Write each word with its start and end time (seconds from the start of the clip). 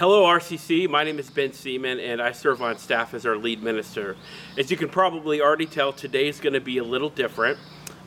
Hello, 0.00 0.24
RCC. 0.24 0.88
My 0.88 1.04
name 1.04 1.18
is 1.18 1.28
Ben 1.28 1.52
Seaman, 1.52 2.00
and 2.00 2.22
I 2.22 2.32
serve 2.32 2.62
on 2.62 2.78
staff 2.78 3.12
as 3.12 3.26
our 3.26 3.36
lead 3.36 3.62
minister. 3.62 4.16
As 4.56 4.70
you 4.70 4.78
can 4.78 4.88
probably 4.88 5.42
already 5.42 5.66
tell, 5.66 5.92
today 5.92 6.26
is 6.26 6.40
going 6.40 6.54
to 6.54 6.60
be 6.60 6.78
a 6.78 6.82
little 6.82 7.10
different. 7.10 7.58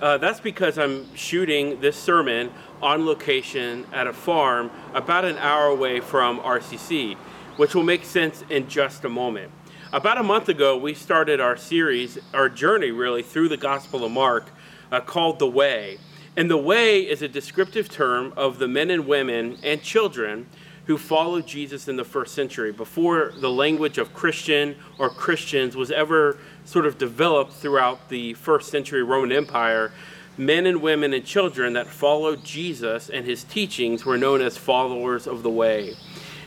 Uh, 0.01 0.17
that's 0.17 0.39
because 0.39 0.79
I'm 0.79 1.15
shooting 1.15 1.79
this 1.81 1.95
sermon 1.95 2.51
on 2.81 3.05
location 3.05 3.85
at 3.93 4.07
a 4.07 4.13
farm 4.13 4.71
about 4.95 5.23
an 5.23 5.37
hour 5.37 5.67
away 5.67 5.99
from 5.99 6.39
RCC, 6.39 7.15
which 7.57 7.75
will 7.75 7.83
make 7.83 8.05
sense 8.05 8.43
in 8.49 8.67
just 8.67 9.05
a 9.05 9.09
moment. 9.09 9.51
About 9.91 10.17
a 10.17 10.23
month 10.23 10.49
ago, 10.49 10.75
we 10.75 10.95
started 10.95 11.39
our 11.39 11.55
series, 11.55 12.17
our 12.33 12.49
journey 12.49 12.89
really, 12.89 13.21
through 13.21 13.49
the 13.49 13.57
Gospel 13.57 14.03
of 14.03 14.11
Mark 14.11 14.49
uh, 14.91 14.99
called 14.99 15.37
The 15.37 15.47
Way. 15.47 15.99
And 16.35 16.49
the 16.49 16.57
way 16.57 17.01
is 17.01 17.21
a 17.21 17.27
descriptive 17.27 17.87
term 17.87 18.33
of 18.35 18.57
the 18.57 18.67
men 18.67 18.89
and 18.89 19.05
women 19.05 19.59
and 19.61 19.83
children 19.83 20.47
who 20.85 20.97
followed 20.97 21.47
Jesus 21.47 21.87
in 21.87 21.95
the 21.95 22.03
first 22.03 22.33
century 22.33 22.71
before 22.71 23.31
the 23.39 23.49
language 23.49 23.97
of 23.97 24.13
Christian 24.13 24.75
or 24.97 25.09
Christians 25.09 25.75
was 25.75 25.91
ever 25.91 26.37
sort 26.65 26.85
of 26.85 26.97
developed 26.97 27.53
throughout 27.53 28.09
the 28.09 28.33
first 28.33 28.69
century 28.69 29.03
Roman 29.03 29.31
Empire. 29.31 29.91
Men 30.37 30.65
and 30.65 30.81
women 30.81 31.13
and 31.13 31.23
children 31.25 31.73
that 31.73 31.87
followed 31.87 32.43
Jesus 32.43 33.09
and 33.09 33.25
his 33.25 33.43
teachings 33.43 34.03
were 34.03 34.17
known 34.17 34.41
as 34.41 34.57
followers 34.57 35.27
of 35.27 35.43
the 35.43 35.49
way. 35.49 35.95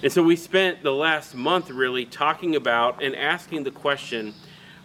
And 0.03 0.13
so 0.13 0.23
we 0.23 0.37
spent 0.37 0.83
the 0.83 0.93
last 0.93 1.35
month 1.35 1.71
really 1.71 2.05
talking 2.05 2.57
about 2.57 3.03
and 3.03 3.17
asking 3.17 3.65
the 3.65 3.71
question 3.71 4.35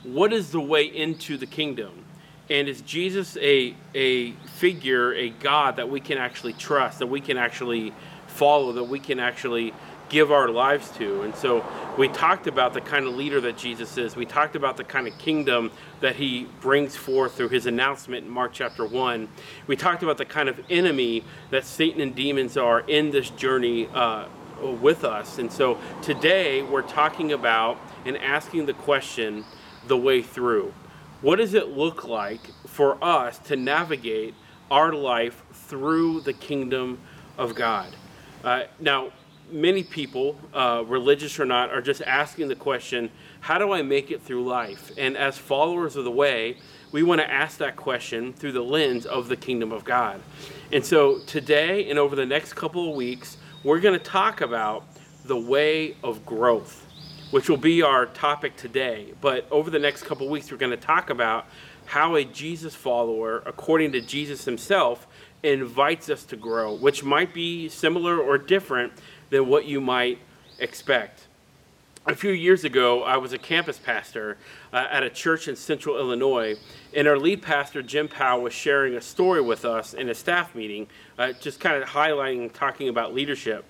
what 0.03 0.33
is 0.33 0.51
the 0.51 0.61
way 0.61 0.85
into 0.85 1.37
the 1.37 1.45
kingdom? 1.45 2.05
And 2.49 2.67
is 2.67 2.81
Jesus 2.81 3.37
a, 3.37 3.75
a 3.93 4.31
figure, 4.31 5.13
a 5.13 5.29
God 5.29 5.75
that 5.75 5.89
we 5.89 5.99
can 5.99 6.17
actually 6.17 6.53
trust, 6.53 6.99
that 6.99 7.07
we 7.07 7.21
can 7.21 7.37
actually 7.37 7.93
follow 8.31 8.71
that 8.73 8.85
we 8.85 8.99
can 8.99 9.19
actually 9.19 9.73
give 10.11 10.31
our 10.31 10.49
lives 10.49 10.91
to. 10.91 11.21
And 11.21 11.33
so 11.33 11.65
we 11.97 12.09
talked 12.09 12.45
about 12.45 12.73
the 12.73 12.81
kind 12.81 13.07
of 13.07 13.15
leader 13.15 13.39
that 13.41 13.57
Jesus 13.57 13.97
is. 13.97 14.15
We 14.15 14.25
talked 14.25 14.57
about 14.57 14.75
the 14.75 14.83
kind 14.83 15.07
of 15.07 15.17
kingdom 15.17 15.71
that 16.01 16.17
he 16.17 16.47
brings 16.59 16.97
forth 16.97 17.35
through 17.35 17.49
his 17.49 17.65
announcement 17.65 18.25
in 18.25 18.31
Mark 18.31 18.51
chapter 18.51 18.85
1. 18.85 19.29
We 19.67 19.77
talked 19.77 20.03
about 20.03 20.17
the 20.17 20.25
kind 20.25 20.49
of 20.49 20.59
enemy 20.69 21.23
that 21.49 21.63
Satan 21.65 22.01
and 22.01 22.13
demons 22.13 22.57
are 22.57 22.81
in 22.81 23.11
this 23.11 23.29
journey 23.29 23.87
uh, 23.93 24.25
with 24.81 25.05
us. 25.05 25.37
And 25.37 25.49
so 25.49 25.79
today 26.01 26.61
we're 26.61 26.81
talking 26.81 27.31
about 27.31 27.77
and 28.05 28.17
asking 28.17 28.65
the 28.65 28.73
question 28.73 29.45
the 29.87 29.97
way 29.97 30.21
through. 30.21 30.73
What 31.21 31.37
does 31.37 31.53
it 31.53 31.69
look 31.69 32.03
like 32.03 32.41
for 32.67 33.01
us 33.01 33.37
to 33.39 33.55
navigate 33.55 34.33
our 34.69 34.91
life 34.91 35.43
through 35.53 36.21
the 36.21 36.33
kingdom 36.33 36.99
of 37.37 37.55
God? 37.55 37.95
Uh, 38.43 38.63
now, 38.79 39.11
many 39.51 39.83
people, 39.83 40.37
uh, 40.53 40.83
religious 40.87 41.39
or 41.39 41.45
not, 41.45 41.69
are 41.69 41.81
just 41.81 42.01
asking 42.03 42.47
the 42.47 42.55
question, 42.55 43.11
how 43.39 43.57
do 43.57 43.71
I 43.71 43.81
make 43.81 44.09
it 44.11 44.21
through 44.21 44.45
life? 44.45 44.91
And 44.97 45.15
as 45.15 45.37
followers 45.37 45.95
of 45.95 46.05
the 46.05 46.11
way, 46.11 46.57
we 46.91 47.03
want 47.03 47.21
to 47.21 47.29
ask 47.29 47.57
that 47.59 47.75
question 47.75 48.33
through 48.33 48.53
the 48.53 48.63
lens 48.63 49.05
of 49.05 49.27
the 49.27 49.35
kingdom 49.35 49.71
of 49.71 49.83
God. 49.83 50.21
And 50.71 50.83
so 50.83 51.19
today 51.19 51.89
and 51.89 51.99
over 51.99 52.15
the 52.15 52.25
next 52.25 52.53
couple 52.53 52.89
of 52.89 52.95
weeks, 52.95 53.37
we're 53.63 53.79
going 53.79 53.97
to 53.97 54.03
talk 54.03 54.41
about 54.41 54.85
the 55.25 55.37
way 55.37 55.95
of 56.03 56.25
growth, 56.25 56.87
which 57.29 57.47
will 57.47 57.57
be 57.57 57.83
our 57.83 58.07
topic 58.07 58.55
today. 58.57 59.13
But 59.21 59.45
over 59.51 59.69
the 59.69 59.79
next 59.79 60.03
couple 60.03 60.25
of 60.25 60.31
weeks, 60.31 60.51
we're 60.51 60.57
going 60.57 60.71
to 60.71 60.77
talk 60.77 61.09
about 61.09 61.45
how 61.85 62.15
a 62.15 62.23
Jesus 62.23 62.73
follower, 62.73 63.43
according 63.45 63.91
to 63.91 64.01
Jesus 64.01 64.45
himself, 64.45 65.07
invites 65.43 66.09
us 66.09 66.23
to 66.25 66.35
grow, 66.35 66.73
which 66.73 67.03
might 67.03 67.33
be 67.33 67.67
similar 67.69 68.19
or 68.19 68.37
different 68.37 68.93
than 69.29 69.47
what 69.47 69.65
you 69.65 69.81
might 69.81 70.19
expect. 70.59 71.27
A 72.07 72.15
few 72.15 72.31
years 72.31 72.63
ago, 72.63 73.03
I 73.03 73.17
was 73.17 73.31
a 73.31 73.37
campus 73.37 73.77
pastor 73.77 74.37
uh, 74.73 74.87
at 74.89 75.03
a 75.03 75.09
church 75.09 75.47
in 75.47 75.55
central 75.55 75.97
Illinois, 75.99 76.55
and 76.95 77.07
our 77.07 77.17
lead 77.17 77.43
pastor, 77.43 77.83
Jim 77.83 78.07
Powell, 78.07 78.41
was 78.41 78.53
sharing 78.53 78.95
a 78.95 79.01
story 79.01 79.41
with 79.41 79.65
us 79.65 79.93
in 79.93 80.09
a 80.09 80.15
staff 80.15 80.55
meeting, 80.55 80.87
uh, 81.19 81.33
just 81.33 81.59
kind 81.59 81.81
of 81.81 81.87
highlighting, 81.89 82.51
talking 82.51 82.89
about 82.89 83.13
leadership. 83.13 83.65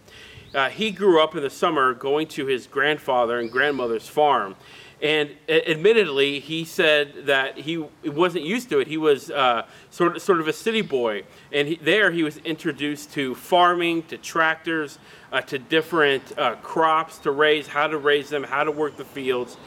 Uh, 0.54 0.70
he 0.70 0.92
grew 0.92 1.22
up 1.22 1.36
in 1.36 1.42
the 1.42 1.50
summer 1.50 1.94
going 1.94 2.28
to 2.28 2.46
his 2.46 2.68
grandfather 2.68 3.40
and 3.40 3.52
grandmother's 3.52 4.08
farm, 4.08 4.56
and 5.02 5.32
admittedly, 5.50 6.40
he 6.40 6.64
said 6.64 7.26
that 7.26 7.58
he 7.58 7.84
wasn't 8.06 8.46
used 8.46 8.70
to 8.70 8.80
it. 8.80 8.88
He 8.88 8.98
was 8.98 9.32
uh, 9.32 9.66
sort, 9.90 10.16
of, 10.16 10.22
sort 10.22 10.40
of 10.40 10.48
a 10.48 10.54
city 10.54 10.84
boy. 10.84 11.24
And 11.52 11.68
he, 11.68 11.76
there 11.78 12.12
he 12.12 12.22
was 12.22 12.38
introduced 12.38 13.12
to 13.14 13.34
farming, 13.34 14.04
to 14.04 14.18
tractors, 14.20 15.00
uh, 15.32 15.42
to 15.42 15.58
different 15.58 16.38
uh, 16.38 16.56
crops 16.58 17.18
to 17.20 17.32
raise, 17.32 17.66
how 17.66 17.88
to 17.88 17.98
raise 17.98 18.30
them, 18.30 18.44
how 18.44 18.64
to 18.64 18.70
work 18.70 18.96
the 18.96 19.06
fields. 19.06 19.58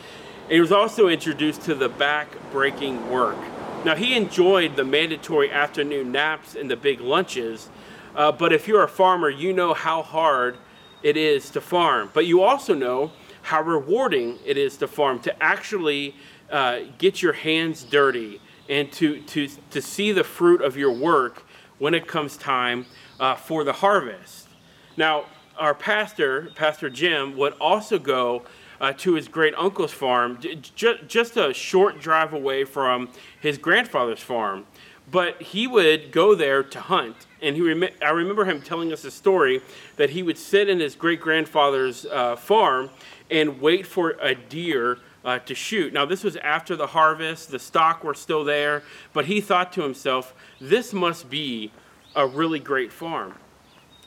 And 0.44 0.52
he 0.52 0.60
was 0.60 0.70
also 0.70 1.08
introduced 1.08 1.62
to 1.62 1.74
the 1.74 1.88
back 1.88 2.28
breaking 2.52 3.10
work. 3.10 3.38
Now, 3.84 3.96
he 3.96 4.14
enjoyed 4.14 4.76
the 4.76 4.84
mandatory 4.84 5.50
afternoon 5.50 6.12
naps 6.12 6.54
and 6.54 6.70
the 6.70 6.76
big 6.76 7.00
lunches. 7.00 7.70
Uh, 8.14 8.30
but 8.30 8.52
if 8.52 8.68
you're 8.68 8.84
a 8.84 8.88
farmer, 8.88 9.30
you 9.30 9.52
know 9.52 9.74
how 9.74 10.00
hard 10.00 10.58
it 11.04 11.16
is 11.16 11.50
to 11.50 11.60
farm. 11.60 12.10
But 12.12 12.26
you 12.26 12.42
also 12.42 12.74
know 12.74 13.12
how 13.42 13.62
rewarding 13.62 14.38
it 14.44 14.56
is 14.56 14.76
to 14.78 14.88
farm, 14.88 15.20
to 15.20 15.42
actually 15.42 16.16
uh, 16.50 16.80
get 16.98 17.22
your 17.22 17.34
hands 17.34 17.84
dirty 17.84 18.40
and 18.68 18.90
to, 18.92 19.20
to, 19.20 19.48
to 19.70 19.82
see 19.82 20.10
the 20.10 20.24
fruit 20.24 20.62
of 20.62 20.76
your 20.76 20.92
work 20.92 21.44
when 21.78 21.94
it 21.94 22.08
comes 22.08 22.36
time 22.38 22.86
uh, 23.20 23.34
for 23.34 23.62
the 23.62 23.74
harvest. 23.74 24.48
Now, 24.96 25.26
our 25.58 25.74
pastor, 25.74 26.50
Pastor 26.54 26.88
Jim, 26.88 27.36
would 27.36 27.52
also 27.60 27.98
go 27.98 28.42
uh, 28.80 28.92
to 28.94 29.14
his 29.14 29.28
great 29.28 29.54
uncle's 29.56 29.92
farm, 29.92 30.40
j- 30.40 31.00
just 31.06 31.36
a 31.36 31.52
short 31.52 32.00
drive 32.00 32.32
away 32.32 32.64
from 32.64 33.10
his 33.40 33.58
grandfather's 33.58 34.20
farm. 34.20 34.66
But 35.10 35.42
he 35.42 35.66
would 35.66 36.12
go 36.12 36.34
there 36.34 36.62
to 36.62 36.80
hunt. 36.80 37.26
And 37.44 37.54
he 37.56 37.60
rem- 37.60 37.92
I 38.00 38.08
remember 38.08 38.46
him 38.46 38.62
telling 38.62 38.90
us 38.90 39.04
a 39.04 39.10
story 39.10 39.60
that 39.96 40.10
he 40.10 40.22
would 40.22 40.38
sit 40.38 40.70
in 40.70 40.80
his 40.80 40.94
great 40.94 41.20
grandfather's 41.20 42.06
uh, 42.06 42.36
farm 42.36 42.88
and 43.30 43.60
wait 43.60 43.86
for 43.86 44.16
a 44.22 44.34
deer 44.34 44.98
uh, 45.26 45.38
to 45.40 45.54
shoot. 45.54 45.92
Now, 45.92 46.06
this 46.06 46.24
was 46.24 46.36
after 46.36 46.74
the 46.74 46.86
harvest, 46.86 47.50
the 47.50 47.58
stock 47.58 48.02
were 48.02 48.14
still 48.14 48.44
there, 48.44 48.82
but 49.12 49.26
he 49.26 49.42
thought 49.42 49.74
to 49.74 49.82
himself, 49.82 50.34
this 50.58 50.94
must 50.94 51.28
be 51.28 51.70
a 52.16 52.26
really 52.26 52.58
great 52.58 52.90
farm. 52.90 53.34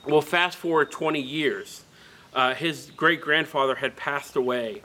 Well, 0.08 0.22
fast 0.22 0.58
forward 0.58 0.90
20 0.90 1.22
years, 1.22 1.84
uh, 2.34 2.56
his 2.56 2.92
great 2.96 3.22
grandfather 3.22 3.76
had 3.76 3.96
passed 3.96 4.36
away. 4.36 4.82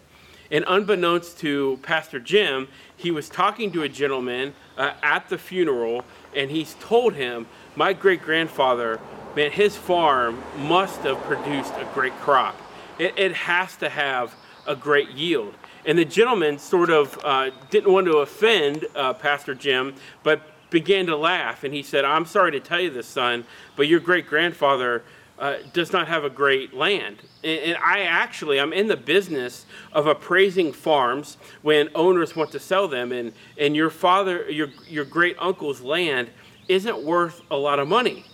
And 0.51 0.67
unbeknownst 0.69 1.39
to 1.41 1.79
Pastor 1.83 2.21
Jim, 2.21 2.69
he 2.95 3.11
was 3.11 3.31
talking 3.31 3.73
to 3.73 3.83
a 3.83 3.89
gentleman 3.89 4.53
uh, 4.77 4.93
at 5.03 5.31
the 5.31 5.39
funeral, 5.39 6.05
and 6.37 6.51
he's 6.51 6.75
told 6.75 7.15
him, 7.15 7.47
My 7.77 7.93
great 7.93 8.23
grandfather, 8.23 9.01
man, 9.35 9.51
his 9.51 9.77
farm 9.77 10.43
must 10.59 11.01
have 11.01 11.19
produced 11.23 11.75
a 11.77 11.89
great 11.95 12.15
crop 12.21 12.57
it, 12.99 13.19
it 13.19 13.33
has 13.33 13.77
to 13.77 13.89
have 13.89 14.35
a 14.67 14.77
great 14.77 15.11
yield. 15.11 15.55
And 15.85 15.99
the 15.99 16.05
gentleman 16.05 16.59
sort 16.59 16.91
of 16.91 17.19
uh, 17.25 17.51
didn't 17.71 17.93
want 17.93 18.07
to 18.07 18.19
offend 18.19 18.87
uh, 18.95 19.15
Pastor 19.15 19.55
Jim, 19.55 19.95
but 20.23 20.43
began 20.71 21.07
to 21.07 21.17
laugh. 21.17 21.65
And 21.65 21.75
he 21.75 21.83
said, 21.83 22.05
I'm 22.05 22.25
sorry 22.25 22.53
to 22.53 22.61
tell 22.61 22.81
you 22.81 22.91
this, 22.91 23.07
son, 23.07 23.45
but 23.77 23.89
your 23.89 24.01
great 24.01 24.27
grandfather 24.27 25.03
uh, 25.39 25.57
does 25.73 25.93
not 25.93 26.07
have 26.07 26.25
a 26.25 26.31
great 26.31 26.73
land. 26.73 27.17
And, 27.43 27.59
and, 27.61 27.77
I 27.79 28.03
actually, 28.03 28.61
I'm 28.61 28.73
in 28.73 28.87
the 28.87 28.97
business 28.97 29.67
of 29.93 30.07
appraising 30.07 30.73
farms 30.73 31.37
when 31.63 31.89
owners 31.97 32.37
want 32.37 32.53
to 32.53 32.61
sell 32.61 32.87
them. 32.87 33.11
And, 33.11 33.33
and 33.59 33.75
your 33.75 33.91
father, 33.91 34.49
your, 34.49 34.69
your 34.89 35.05
great 35.05 35.37
uncle's 35.41 35.81
land 35.81 36.31
isn't 36.73 37.03
worth 37.03 37.41
a 37.51 37.57
lot 37.57 37.79
of 37.79 37.89
money. 37.89 38.25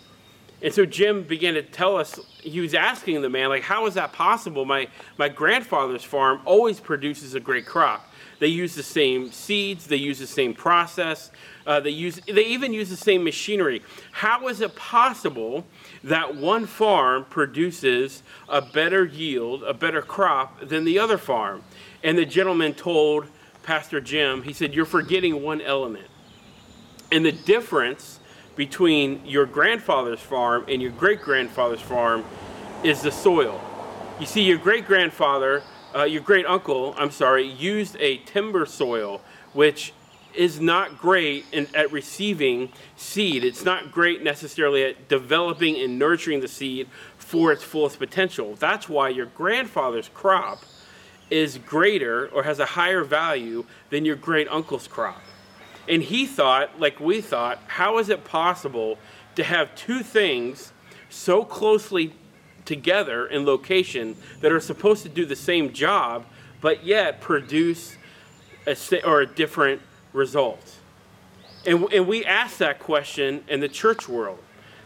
And 0.60 0.75
so 0.75 0.84
Jim 0.84 1.22
began 1.22 1.54
to 1.54 1.62
tell 1.62 1.97
us, 1.97 2.19
he 2.41 2.60
was 2.60 2.75
asking 2.75 3.22
the 3.22 3.28
man, 3.28 3.49
like, 3.49 3.62
how 3.62 3.87
is 3.87 3.94
that 3.94 4.12
possible? 4.12 4.65
My, 4.65 4.89
my 5.16 5.28
grandfather's 5.28 6.03
farm 6.03 6.41
always 6.45 6.80
produces 6.80 7.34
a 7.34 7.41
great 7.41 7.65
crop. 7.65 8.04
They 8.41 8.48
use 8.48 8.74
the 8.74 8.83
same 8.83 9.30
seeds, 9.30 9.86
they 9.86 9.97
use 9.97 10.18
the 10.18 10.27
same 10.27 10.54
process, 10.54 11.30
uh, 11.66 11.80
they, 11.80 11.91
use, 11.91 12.21
they 12.27 12.47
even 12.47 12.72
use 12.72 12.89
the 12.89 12.97
same 12.97 13.24
machinery. 13.24 13.83
How 14.13 14.48
is 14.48 14.60
it 14.60 14.74
possible 14.77 15.65
that 16.04 16.36
one 16.36 16.66
farm 16.66 17.24
produces 17.24 18.22
a 18.48 18.63
better 18.63 19.04
yield, 19.04 19.65
a 19.65 19.74
better 19.74 20.03
crop 20.03 20.60
than 20.60 20.84
the 20.84 20.98
other 20.98 21.18
farm? 21.18 21.63
And 22.03 22.16
the 22.16 22.27
gentleman 22.27 22.74
told 22.74 23.27
Pastor 23.65 24.01
Jim, 24.01 24.42
he 24.42 24.53
said, 24.53 24.72
You're 24.72 24.86
forgetting 24.86 25.42
one 25.42 25.60
element. 25.60 26.07
And 27.10 27.24
the 27.24 27.33
difference 27.33 28.17
between 28.59 29.25
your 29.25 29.47
grandfather's 29.47 30.19
farm 30.19 30.65
and 30.66 30.83
your 30.83 30.91
great 30.91 31.22
grandfather's 31.22 31.81
farm 31.81 32.25
is 32.83 33.01
the 33.03 33.13
soil. 33.13 33.60
You 34.19 34.27
see, 34.27 34.43
your 34.43 34.59
great 34.59 34.84
grandfather, 34.84 35.63
uh, 35.95 36.03
your 36.03 36.22
great 36.22 36.45
uncle, 36.45 36.93
I'm 36.99 37.13
sorry, 37.13 37.45
used 37.47 37.97
a 38.01 38.16
timber 38.19 38.66
soil, 38.66 39.21
which 39.53 39.93
is 40.34 40.60
not 40.60 40.99
great 40.99 41.45
in, 41.53 41.69
at 41.72 41.93
receiving 41.93 42.72
seed. 42.97 43.45
It's 43.45 43.65
not 43.65 43.93
great 43.93 44.25
necessarily 44.25 44.83
at 44.83 45.09
developing 45.09 45.77
and 45.77 45.97
nurturing 45.97 46.41
the 46.41 46.49
seed 46.49 46.89
for 47.16 47.53
its 47.53 47.63
fullest 47.63 48.01
potential. 48.01 48.57
That's 48.57 48.89
why 48.89 49.11
your 49.11 49.27
grandfather's 49.27 50.09
crop 50.09 50.65
is 51.31 51.59
greater 51.59 52.27
or 52.31 52.43
has 52.43 52.59
a 52.59 52.66
higher 52.66 53.04
value 53.04 53.66
than 53.91 54.04
your 54.04 54.16
great 54.16 54.49
uncle's 54.49 54.89
crop. 54.89 55.22
And 55.89 56.03
he 56.03 56.27
thought, 56.27 56.79
like 56.79 57.01
we 57.01 57.21
thought, 57.21 57.59
how 57.67 57.99
is 57.99 58.09
it 58.11 58.25
possible 58.25 58.99
to 59.37 59.45
have 59.45 59.75
two 59.75 60.03
things 60.03 60.73
so 61.09 61.45
closely 61.45 62.13
together 62.65 63.27
in 63.27 63.47
location 63.47 64.17
that 64.41 64.53
are 64.53 64.61
supposed 64.61 65.03
to 65.05 65.09
do 65.09 65.25
the 65.25 65.37
same 65.37 65.73
job, 65.73 66.27
but 66.61 66.85
yet 66.85 67.21
produce 67.21 67.97
a, 68.67 68.77
or 69.05 69.23
a 69.23 69.27
different 69.27 69.81
result? 70.13 70.77
And, 71.67 71.91
and 71.93 72.07
we 72.07 72.25
ask 72.25 72.59
that 72.59 72.79
question 72.79 73.43
in 73.49 73.61
the 73.61 73.69
church 73.69 74.09
world. 74.09 74.39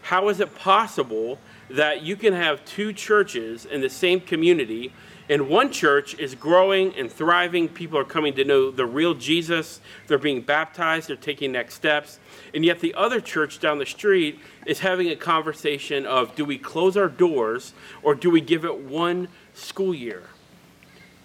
How 0.03 0.29
is 0.29 0.39
it 0.39 0.55
possible 0.55 1.37
that 1.69 2.01
you 2.01 2.15
can 2.15 2.33
have 2.33 2.63
two 2.65 2.93
churches 2.93 3.65
in 3.65 3.81
the 3.81 3.89
same 3.89 4.19
community 4.19 4.93
and 5.29 5.47
one 5.47 5.71
church 5.71 6.19
is 6.19 6.35
growing 6.35 6.93
and 6.95 7.11
thriving. 7.11 7.69
People 7.69 7.97
are 7.97 8.03
coming 8.03 8.33
to 8.35 8.43
know 8.43 8.71
the 8.71 8.85
real 8.85 9.13
Jesus. 9.13 9.79
They're 10.07 10.17
being 10.17 10.41
baptized. 10.41 11.07
They're 11.07 11.15
taking 11.15 11.53
next 11.53 11.75
steps. 11.75 12.19
And 12.53 12.65
yet 12.65 12.81
the 12.81 12.93
other 12.93 13.21
church 13.21 13.59
down 13.59 13.79
the 13.79 13.85
street 13.85 14.39
is 14.65 14.79
having 14.79 15.09
a 15.09 15.15
conversation 15.15 16.05
of 16.05 16.35
do 16.35 16.43
we 16.43 16.57
close 16.57 16.97
our 16.97 17.07
doors 17.07 17.73
or 18.01 18.15
do 18.15 18.29
we 18.29 18.41
give 18.41 18.65
it 18.65 18.79
one 18.79 19.29
school 19.53 19.93
year? 19.93 20.23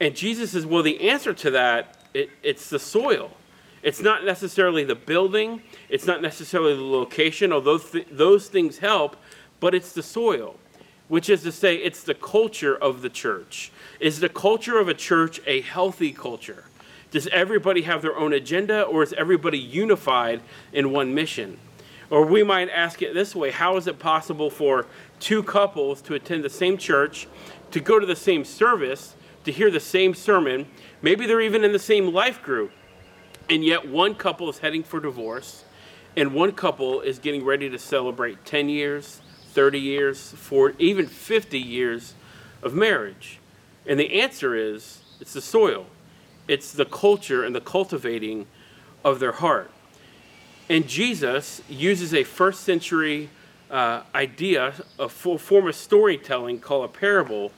And 0.00 0.14
Jesus 0.14 0.52
says, 0.52 0.64
well, 0.64 0.84
the 0.84 1.10
answer 1.10 1.34
to 1.34 1.50
that, 1.50 1.96
it, 2.14 2.30
it's 2.44 2.70
the 2.70 2.78
soil. 2.78 3.32
It's 3.82 4.00
not 4.00 4.24
necessarily 4.24 4.84
the 4.84 4.94
building. 4.94 5.62
It's 5.88 6.06
not 6.06 6.22
necessarily 6.22 6.74
the 6.76 6.82
location, 6.82 7.52
although 7.52 7.78
th- 7.78 8.06
those 8.10 8.48
things 8.48 8.78
help, 8.78 9.16
but 9.58 9.74
it's 9.74 9.92
the 9.92 10.02
soil 10.04 10.56
which 11.08 11.28
is 11.28 11.42
to 11.42 11.52
say, 11.52 11.76
it's 11.76 12.02
the 12.02 12.14
culture 12.14 12.76
of 12.76 13.02
the 13.02 13.08
church. 13.08 13.72
Is 13.98 14.20
the 14.20 14.28
culture 14.28 14.78
of 14.78 14.88
a 14.88 14.94
church 14.94 15.40
a 15.46 15.62
healthy 15.62 16.12
culture? 16.12 16.64
Does 17.10 17.26
everybody 17.28 17.82
have 17.82 18.02
their 18.02 18.16
own 18.16 18.34
agenda, 18.34 18.82
or 18.82 19.02
is 19.02 19.14
everybody 19.14 19.58
unified 19.58 20.42
in 20.72 20.92
one 20.92 21.14
mission? 21.14 21.58
Or 22.10 22.24
we 22.24 22.42
might 22.42 22.68
ask 22.70 23.02
it 23.02 23.14
this 23.14 23.34
way 23.34 23.50
How 23.50 23.76
is 23.76 23.86
it 23.86 23.98
possible 23.98 24.50
for 24.50 24.86
two 25.18 25.42
couples 25.42 26.02
to 26.02 26.14
attend 26.14 26.44
the 26.44 26.50
same 26.50 26.76
church, 26.76 27.26
to 27.70 27.80
go 27.80 27.98
to 27.98 28.06
the 28.06 28.16
same 28.16 28.44
service, 28.44 29.14
to 29.44 29.52
hear 29.52 29.70
the 29.70 29.80
same 29.80 30.14
sermon? 30.14 30.66
Maybe 31.00 31.26
they're 31.26 31.40
even 31.40 31.64
in 31.64 31.72
the 31.72 31.78
same 31.78 32.12
life 32.12 32.42
group, 32.42 32.72
and 33.48 33.64
yet 33.64 33.88
one 33.88 34.14
couple 34.14 34.50
is 34.50 34.58
heading 34.58 34.82
for 34.82 35.00
divorce, 35.00 35.64
and 36.16 36.34
one 36.34 36.52
couple 36.52 37.00
is 37.00 37.18
getting 37.18 37.44
ready 37.44 37.70
to 37.70 37.78
celebrate 37.78 38.44
10 38.44 38.68
years, 38.68 39.22
30 39.58 39.80
years, 39.80 40.30
40, 40.30 40.76
even 40.78 41.08
50 41.08 41.58
years 41.58 42.14
of 42.62 42.74
marriage? 42.74 43.40
And 43.88 43.98
the 43.98 44.20
answer 44.20 44.54
is 44.54 45.00
it's 45.20 45.32
the 45.32 45.40
soil, 45.40 45.86
it's 46.46 46.70
the 46.72 46.84
culture 46.84 47.42
and 47.42 47.56
the 47.56 47.60
cultivating 47.60 48.46
of 49.04 49.18
their 49.18 49.32
heart. 49.32 49.72
And 50.68 50.86
Jesus 50.86 51.60
uses 51.68 52.14
a 52.14 52.22
first 52.22 52.60
century 52.60 53.30
uh, 53.68 54.02
idea, 54.14 54.74
a 54.96 55.08
form 55.08 55.66
of 55.66 55.74
storytelling 55.74 56.60
called 56.60 56.84
a 56.84 56.92
parable, 56.92 57.50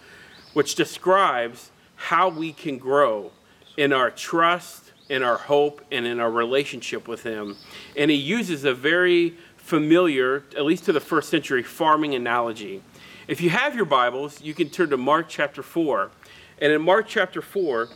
which 0.54 0.76
describes 0.76 1.70
how 1.96 2.30
we 2.30 2.54
can 2.54 2.78
grow 2.78 3.30
in 3.76 3.92
our 3.92 4.10
trust, 4.10 4.92
in 5.10 5.22
our 5.22 5.36
hope, 5.36 5.82
and 5.92 6.06
in 6.06 6.18
our 6.18 6.30
relationship 6.30 7.06
with 7.06 7.24
Him. 7.24 7.58
And 7.94 8.10
he 8.10 8.16
uses 8.16 8.64
a 8.64 8.72
very 8.72 9.36
familiar, 9.62 10.44
at 10.56 10.64
least 10.64 10.84
to 10.86 10.92
the 10.92 11.00
first 11.00 11.28
century, 11.28 11.62
farming 11.62 12.14
analogy. 12.14 12.82
If 13.28 13.40
you 13.40 13.50
have 13.50 13.76
your 13.76 13.84
Bibles, 13.84 14.42
you 14.42 14.54
can 14.54 14.70
turn 14.70 14.90
to 14.90 14.96
Mark 14.96 15.28
chapter 15.28 15.62
4. 15.62 16.10
And 16.60 16.72
in 16.72 16.82
Mark 16.82 17.06
chapter 17.06 17.40
4, 17.40 17.88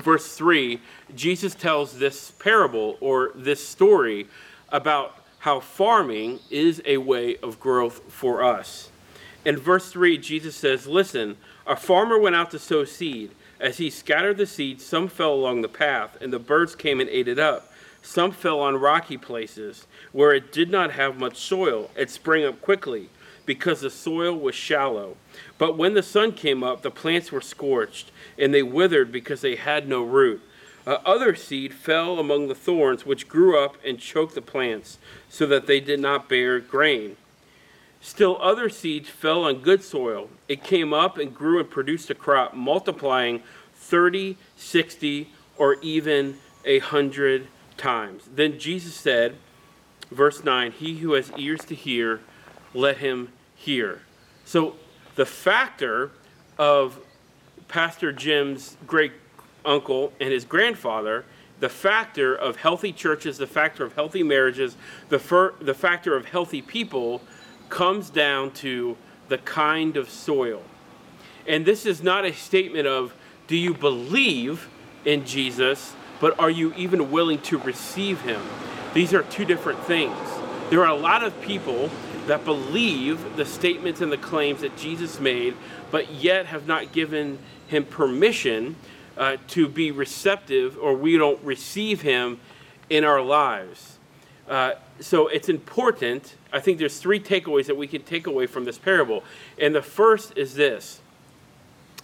verse 0.00 0.34
3, 0.36 0.80
Jesus 1.14 1.54
tells 1.54 1.98
this 1.98 2.32
parable 2.32 2.96
or 3.00 3.30
this 3.34 3.66
story 3.66 4.26
about 4.70 5.24
how 5.40 5.60
farming 5.60 6.40
is 6.50 6.82
a 6.84 6.98
way 6.98 7.36
of 7.36 7.60
growth 7.60 8.12
for 8.12 8.42
us. 8.42 8.90
In 9.44 9.56
verse 9.56 9.90
3, 9.90 10.18
Jesus 10.18 10.56
says, 10.56 10.86
Listen, 10.86 11.36
a 11.66 11.76
farmer 11.76 12.18
went 12.18 12.34
out 12.34 12.50
to 12.50 12.58
sow 12.58 12.84
seed. 12.84 13.30
As 13.60 13.78
he 13.78 13.90
scattered 13.90 14.36
the 14.36 14.46
seed, 14.46 14.80
some 14.80 15.08
fell 15.08 15.32
along 15.32 15.62
the 15.62 15.68
path, 15.68 16.16
and 16.20 16.32
the 16.32 16.38
birds 16.38 16.74
came 16.74 17.00
and 17.00 17.08
ate 17.08 17.28
it 17.28 17.38
up. 17.38 17.72
Some 18.02 18.32
fell 18.32 18.60
on 18.60 18.76
rocky 18.76 19.16
places 19.16 19.86
where 20.12 20.32
it 20.32 20.52
did 20.52 20.70
not 20.70 20.92
have 20.92 21.18
much 21.18 21.36
soil. 21.36 21.90
It 21.96 22.10
sprang 22.10 22.44
up 22.44 22.60
quickly 22.60 23.10
because 23.44 23.80
the 23.80 23.90
soil 23.90 24.38
was 24.38 24.54
shallow. 24.54 25.16
But 25.56 25.76
when 25.76 25.94
the 25.94 26.02
sun 26.02 26.32
came 26.32 26.62
up, 26.62 26.82
the 26.82 26.90
plants 26.90 27.32
were 27.32 27.40
scorched, 27.40 28.10
and 28.38 28.52
they 28.52 28.62
withered 28.62 29.10
because 29.10 29.40
they 29.40 29.56
had 29.56 29.88
no 29.88 30.02
root. 30.02 30.42
Uh, 30.86 30.98
other 31.04 31.34
seed 31.34 31.74
fell 31.74 32.18
among 32.18 32.48
the 32.48 32.54
thorns, 32.54 33.04
which 33.04 33.28
grew 33.28 33.58
up 33.58 33.76
and 33.84 33.98
choked 33.98 34.34
the 34.34 34.42
plants, 34.42 34.98
so 35.28 35.46
that 35.46 35.66
they 35.66 35.80
did 35.80 36.00
not 36.00 36.28
bear 36.28 36.60
grain. 36.60 37.16
Still, 38.00 38.38
other 38.40 38.68
seeds 38.68 39.08
fell 39.08 39.44
on 39.44 39.60
good 39.60 39.82
soil. 39.82 40.30
It 40.48 40.62
came 40.62 40.92
up 40.92 41.18
and 41.18 41.34
grew 41.34 41.58
and 41.58 41.68
produced 41.68 42.10
a 42.10 42.14
crop, 42.14 42.54
multiplying 42.54 43.42
30, 43.74 44.36
60, 44.56 45.30
or 45.56 45.76
even 45.82 46.38
a 46.64 46.78
hundred 46.78 47.48
times. 47.78 48.28
Then 48.34 48.58
Jesus 48.58 48.94
said, 48.94 49.36
verse 50.10 50.44
9, 50.44 50.72
He 50.72 50.98
who 50.98 51.12
has 51.12 51.32
ears 51.36 51.64
to 51.66 51.74
hear, 51.74 52.20
let 52.74 52.98
him 52.98 53.32
hear. 53.54 54.02
So 54.44 54.76
the 55.14 55.26
factor 55.26 56.10
of 56.58 57.00
Pastor 57.68 58.12
Jim's 58.12 58.76
great 58.86 59.12
uncle 59.64 60.12
and 60.20 60.32
his 60.32 60.44
grandfather, 60.44 61.24
the 61.60 61.68
factor 61.68 62.34
of 62.34 62.56
healthy 62.56 62.92
churches, 62.92 63.38
the 63.38 63.46
factor 63.46 63.84
of 63.84 63.94
healthy 63.94 64.22
marriages, 64.22 64.76
the, 65.08 65.18
fir- 65.18 65.54
the 65.60 65.74
factor 65.74 66.16
of 66.16 66.26
healthy 66.26 66.62
people 66.62 67.20
comes 67.68 68.10
down 68.10 68.50
to 68.52 68.96
the 69.28 69.38
kind 69.38 69.96
of 69.96 70.08
soil. 70.08 70.62
And 71.46 71.64
this 71.66 71.84
is 71.86 72.02
not 72.02 72.24
a 72.24 72.32
statement 72.32 72.86
of, 72.86 73.14
do 73.46 73.56
you 73.56 73.74
believe 73.74 74.68
in 75.04 75.24
Jesus, 75.24 75.94
but 76.20 76.38
are 76.38 76.50
you 76.50 76.72
even 76.74 77.10
willing 77.10 77.40
to 77.42 77.58
receive 77.58 78.20
him? 78.22 78.40
These 78.94 79.14
are 79.14 79.22
two 79.22 79.44
different 79.44 79.82
things. 79.84 80.16
There 80.70 80.80
are 80.80 80.88
a 80.90 80.94
lot 80.94 81.22
of 81.22 81.40
people 81.40 81.90
that 82.26 82.44
believe 82.44 83.36
the 83.36 83.44
statements 83.44 84.00
and 84.00 84.12
the 84.12 84.18
claims 84.18 84.60
that 84.60 84.76
Jesus 84.76 85.18
made, 85.18 85.54
but 85.90 86.10
yet 86.12 86.46
have 86.46 86.66
not 86.66 86.92
given 86.92 87.38
him 87.68 87.84
permission 87.84 88.76
uh, 89.16 89.36
to 89.48 89.68
be 89.68 89.90
receptive 89.90 90.78
or 90.80 90.94
we 90.94 91.16
don't 91.16 91.42
receive 91.42 92.02
him 92.02 92.38
in 92.90 93.04
our 93.04 93.20
lives. 93.20 93.98
Uh, 94.48 94.72
so 95.00 95.28
it's 95.28 95.48
important. 95.48 96.36
I 96.52 96.60
think 96.60 96.78
there's 96.78 96.98
three 96.98 97.20
takeaways 97.20 97.66
that 97.66 97.76
we 97.76 97.86
can 97.86 98.02
take 98.02 98.26
away 98.26 98.46
from 98.46 98.64
this 98.64 98.78
parable. 98.78 99.22
And 99.60 99.74
the 99.74 99.82
first 99.82 100.36
is 100.36 100.54
this 100.54 101.00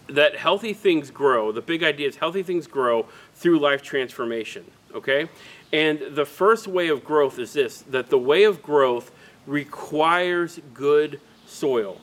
that 0.06 0.36
healthy 0.36 0.74
things 0.74 1.10
grow. 1.10 1.50
The 1.50 1.62
big 1.62 1.82
idea 1.82 2.06
is 2.06 2.16
healthy 2.16 2.42
things 2.42 2.66
grow 2.66 3.06
through 3.34 3.58
life 3.58 3.82
transformation. 3.82 4.64
Okay? 4.94 5.28
And 5.72 6.00
the 6.10 6.24
first 6.24 6.68
way 6.68 6.88
of 6.88 7.04
growth 7.04 7.38
is 7.38 7.52
this 7.52 7.82
that 7.90 8.10
the 8.10 8.18
way 8.18 8.44
of 8.44 8.62
growth 8.62 9.10
requires 9.46 10.60
good 10.72 11.20
soil. 11.46 12.00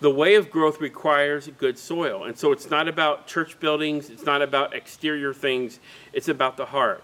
The 0.00 0.10
way 0.10 0.34
of 0.34 0.50
growth 0.50 0.80
requires 0.80 1.48
good 1.58 1.78
soil. 1.78 2.24
And 2.24 2.38
so 2.38 2.52
it's 2.52 2.68
not 2.70 2.86
about 2.86 3.26
church 3.26 3.58
buildings, 3.58 4.10
it's 4.10 4.24
not 4.24 4.42
about 4.42 4.74
exterior 4.74 5.32
things, 5.32 5.80
it's 6.12 6.28
about 6.28 6.56
the 6.56 6.66
heart. 6.66 7.02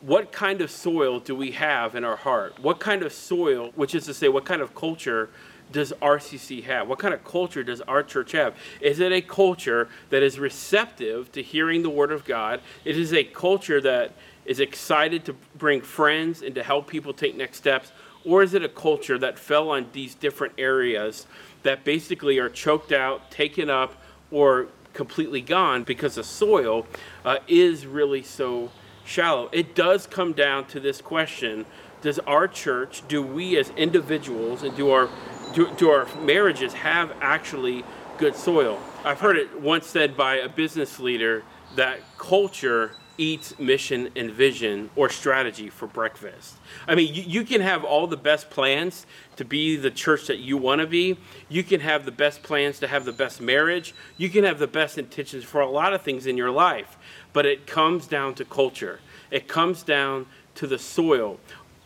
What 0.00 0.32
kind 0.32 0.60
of 0.60 0.70
soil 0.70 1.20
do 1.20 1.36
we 1.36 1.52
have 1.52 1.94
in 1.94 2.02
our 2.02 2.16
heart? 2.16 2.58
What 2.58 2.80
kind 2.80 3.04
of 3.04 3.12
soil, 3.12 3.70
which 3.76 3.94
is 3.94 4.04
to 4.06 4.14
say, 4.14 4.28
what 4.28 4.44
kind 4.44 4.60
of 4.60 4.74
culture 4.74 5.30
does 5.72 5.92
RCC 6.00 6.64
have? 6.64 6.88
What 6.88 6.98
kind 6.98 7.14
of 7.14 7.24
culture 7.24 7.62
does 7.62 7.80
our 7.82 8.02
church 8.02 8.32
have? 8.32 8.54
Is 8.80 9.00
it 9.00 9.12
a 9.12 9.20
culture 9.20 9.88
that 10.10 10.22
is 10.22 10.38
receptive 10.38 11.32
to 11.32 11.42
hearing 11.42 11.82
the 11.82 11.90
Word 11.90 12.12
of 12.12 12.24
God? 12.24 12.60
It 12.84 12.96
is 12.96 13.12
a 13.12 13.24
culture 13.24 13.80
that 13.80 14.12
is 14.44 14.60
excited 14.60 15.24
to 15.24 15.34
bring 15.56 15.80
friends 15.80 16.42
and 16.42 16.54
to 16.54 16.62
help 16.62 16.86
people 16.86 17.12
take 17.12 17.36
next 17.36 17.58
steps? 17.58 17.92
Or 18.24 18.42
is 18.42 18.54
it 18.54 18.64
a 18.64 18.68
culture 18.68 19.18
that 19.18 19.38
fell 19.38 19.70
on 19.70 19.88
these 19.92 20.14
different 20.14 20.54
areas 20.58 21.26
that 21.62 21.84
basically 21.84 22.38
are 22.38 22.48
choked 22.48 22.92
out, 22.92 23.30
taken 23.30 23.68
up, 23.68 23.94
or 24.30 24.68
completely 24.94 25.40
gone 25.40 25.84
because 25.84 26.16
the 26.16 26.24
soil 26.24 26.86
uh, 27.24 27.38
is 27.48 27.86
really 27.86 28.22
so 28.22 28.70
shallow? 29.04 29.48
It 29.52 29.74
does 29.74 30.06
come 30.06 30.32
down 30.32 30.66
to 30.66 30.80
this 30.80 31.00
question 31.00 31.66
Does 32.00 32.18
our 32.20 32.48
church, 32.48 33.06
do 33.08 33.22
we 33.22 33.56
as 33.56 33.70
individuals, 33.70 34.62
and 34.62 34.76
do 34.76 34.90
our, 34.90 35.08
do, 35.52 35.72
do 35.76 35.90
our 35.90 36.06
marriages 36.16 36.72
have 36.72 37.12
actually 37.20 37.84
good 38.18 38.34
soil? 38.34 38.80
I've 39.04 39.20
heard 39.20 39.36
it 39.36 39.60
once 39.60 39.86
said 39.86 40.16
by 40.16 40.36
a 40.36 40.48
business 40.48 40.98
leader 40.98 41.44
that 41.76 42.00
culture 42.18 42.92
eats 43.18 43.58
mission 43.58 44.08
and 44.16 44.30
vision 44.30 44.90
or 44.96 45.08
strategy 45.08 45.68
for 45.68 45.86
breakfast. 45.86 46.56
I 46.88 46.94
mean, 46.94 47.14
you, 47.14 47.22
you, 47.22 47.44
can 47.44 47.60
have 47.60 47.84
all 47.84 48.06
the 48.06 48.16
best 48.16 48.50
plans 48.50 49.06
to 49.36 49.44
be 49.44 49.76
the 49.76 49.90
church 49.90 50.26
that 50.26 50.38
you 50.38 50.56
want 50.56 50.80
to 50.80 50.86
be. 50.86 51.18
You 51.48 51.62
can 51.62 51.80
have 51.80 52.04
the 52.04 52.12
best 52.12 52.42
plans 52.42 52.78
to 52.80 52.88
have 52.88 53.04
the 53.04 53.12
best 53.12 53.40
marriage. 53.40 53.94
You 54.16 54.30
can 54.30 54.44
have 54.44 54.58
the 54.58 54.66
best 54.66 54.98
intentions 54.98 55.44
for 55.44 55.60
a 55.60 55.68
lot 55.68 55.92
of 55.92 56.02
things 56.02 56.26
in 56.26 56.36
your 56.36 56.50
life. 56.50 56.96
But 57.32 57.46
it 57.46 57.66
comes 57.66 58.06
down 58.06 58.34
to 58.36 58.44
culture, 58.44 59.00
it 59.30 59.46
comes 59.46 59.82
down 59.82 60.26
to 60.54 60.66
the 60.66 60.78
soil. 60.78 61.38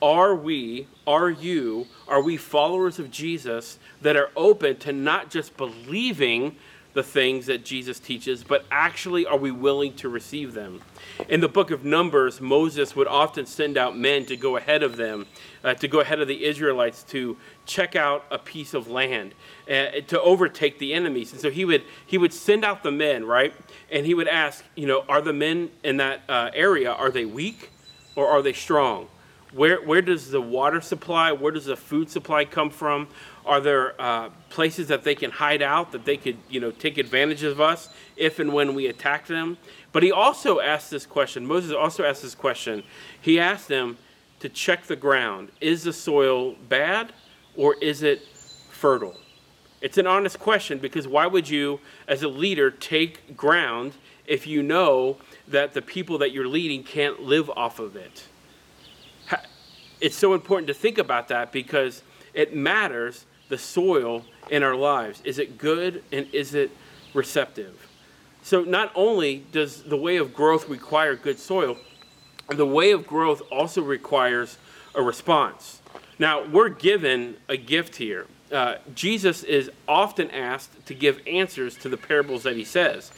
Are 0.02 0.34
we, 0.34 0.88
are 1.06 1.30
you, 1.30 1.86
are 2.06 2.22
we 2.22 2.36
followers 2.36 2.98
of 2.98 3.10
Jesus 3.10 3.78
that 4.02 4.16
are 4.16 4.30
open 4.36 4.76
to 4.78 4.92
not 4.92 5.30
just 5.30 5.56
believing 5.56 6.56
the 6.92 7.02
things 7.02 7.46
that 7.46 7.62
Jesus 7.62 7.98
teaches, 7.98 8.42
but 8.42 8.64
actually 8.70 9.26
are 9.26 9.36
we 9.36 9.50
willing 9.50 9.94
to 9.96 10.08
receive 10.08 10.54
them? 10.54 10.80
In 11.28 11.40
the 11.40 11.48
book 11.48 11.70
of 11.70 11.84
Numbers, 11.84 12.40
Moses 12.40 12.96
would 12.96 13.06
often 13.06 13.44
send 13.44 13.76
out 13.76 13.96
men 13.96 14.24
to 14.26 14.36
go 14.36 14.56
ahead 14.56 14.82
of 14.82 14.96
them, 14.96 15.26
uh, 15.62 15.74
to 15.74 15.88
go 15.88 16.00
ahead 16.00 16.20
of 16.20 16.28
the 16.28 16.44
Israelites 16.44 17.02
to 17.04 17.36
check 17.66 17.96
out 17.96 18.24
a 18.30 18.38
piece 18.38 18.72
of 18.72 18.88
land, 18.88 19.34
uh, 19.70 20.00
to 20.06 20.20
overtake 20.22 20.78
the 20.78 20.94
enemies. 20.94 21.32
And 21.32 21.40
so 21.40 21.50
he 21.50 21.66
would 21.66 21.84
he 22.06 22.16
would 22.16 22.32
send 22.32 22.64
out 22.64 22.82
the 22.82 22.92
men, 22.92 23.26
right? 23.26 23.54
And 23.90 24.06
he 24.06 24.14
would 24.14 24.28
ask, 24.28 24.64
you 24.74 24.86
know, 24.86 25.04
are 25.08 25.20
the 25.20 25.34
men 25.34 25.70
in 25.84 25.98
that 25.98 26.22
uh, 26.28 26.50
area 26.54 26.92
are 26.92 27.10
they 27.10 27.26
weak 27.26 27.70
or 28.14 28.26
are 28.26 28.40
they 28.40 28.54
strong? 28.54 29.08
Where, 29.56 29.80
where 29.80 30.02
does 30.02 30.30
the 30.30 30.40
water 30.40 30.82
supply, 30.82 31.32
where 31.32 31.50
does 31.50 31.64
the 31.64 31.76
food 31.76 32.10
supply 32.10 32.44
come 32.44 32.68
from? 32.68 33.08
Are 33.46 33.58
there 33.58 33.98
uh, 33.98 34.28
places 34.50 34.88
that 34.88 35.02
they 35.02 35.14
can 35.14 35.30
hide 35.30 35.62
out, 35.62 35.92
that 35.92 36.04
they 36.04 36.18
could, 36.18 36.36
you 36.50 36.60
know, 36.60 36.70
take 36.70 36.98
advantage 36.98 37.42
of 37.42 37.58
us 37.58 37.88
if 38.16 38.38
and 38.38 38.52
when 38.52 38.74
we 38.74 38.88
attack 38.88 39.26
them? 39.26 39.56
But 39.92 40.02
he 40.02 40.12
also 40.12 40.60
asked 40.60 40.90
this 40.90 41.06
question. 41.06 41.46
Moses 41.46 41.72
also 41.72 42.04
asked 42.04 42.20
this 42.20 42.34
question. 42.34 42.82
He 43.18 43.40
asked 43.40 43.68
them 43.68 43.96
to 44.40 44.50
check 44.50 44.84
the 44.84 44.96
ground. 44.96 45.50
Is 45.62 45.84
the 45.84 45.92
soil 45.94 46.54
bad 46.68 47.14
or 47.56 47.76
is 47.76 48.02
it 48.02 48.28
fertile? 48.70 49.16
It's 49.80 49.96
an 49.96 50.06
honest 50.06 50.38
question 50.38 50.78
because 50.78 51.08
why 51.08 51.26
would 51.26 51.48
you, 51.48 51.80
as 52.06 52.22
a 52.22 52.28
leader, 52.28 52.70
take 52.70 53.34
ground 53.34 53.94
if 54.26 54.46
you 54.46 54.62
know 54.62 55.16
that 55.48 55.72
the 55.72 55.80
people 55.80 56.18
that 56.18 56.32
you're 56.32 56.46
leading 56.46 56.82
can't 56.82 57.22
live 57.22 57.48
off 57.48 57.78
of 57.78 57.96
it? 57.96 58.24
It's 60.00 60.16
so 60.16 60.34
important 60.34 60.68
to 60.68 60.74
think 60.74 60.98
about 60.98 61.28
that 61.28 61.52
because 61.52 62.02
it 62.34 62.54
matters 62.54 63.24
the 63.48 63.58
soil 63.58 64.24
in 64.50 64.62
our 64.62 64.76
lives. 64.76 65.22
Is 65.24 65.38
it 65.38 65.58
good 65.58 66.02
and 66.12 66.26
is 66.32 66.54
it 66.54 66.70
receptive? 67.14 67.88
So, 68.42 68.62
not 68.62 68.92
only 68.94 69.44
does 69.50 69.82
the 69.82 69.96
way 69.96 70.18
of 70.18 70.32
growth 70.32 70.68
require 70.68 71.16
good 71.16 71.38
soil, 71.38 71.78
the 72.48 72.66
way 72.66 72.92
of 72.92 73.06
growth 73.06 73.42
also 73.50 73.82
requires 73.82 74.58
a 74.94 75.02
response. 75.02 75.80
Now, 76.18 76.46
we're 76.46 76.68
given 76.68 77.36
a 77.48 77.56
gift 77.56 77.96
here. 77.96 78.26
Uh, 78.52 78.76
Jesus 78.94 79.42
is 79.42 79.70
often 79.88 80.30
asked 80.30 80.86
to 80.86 80.94
give 80.94 81.20
answers 81.26 81.76
to 81.78 81.88
the 81.88 81.96
parables 81.96 82.44
that 82.44 82.56
he 82.56 82.64
says. 82.64 83.10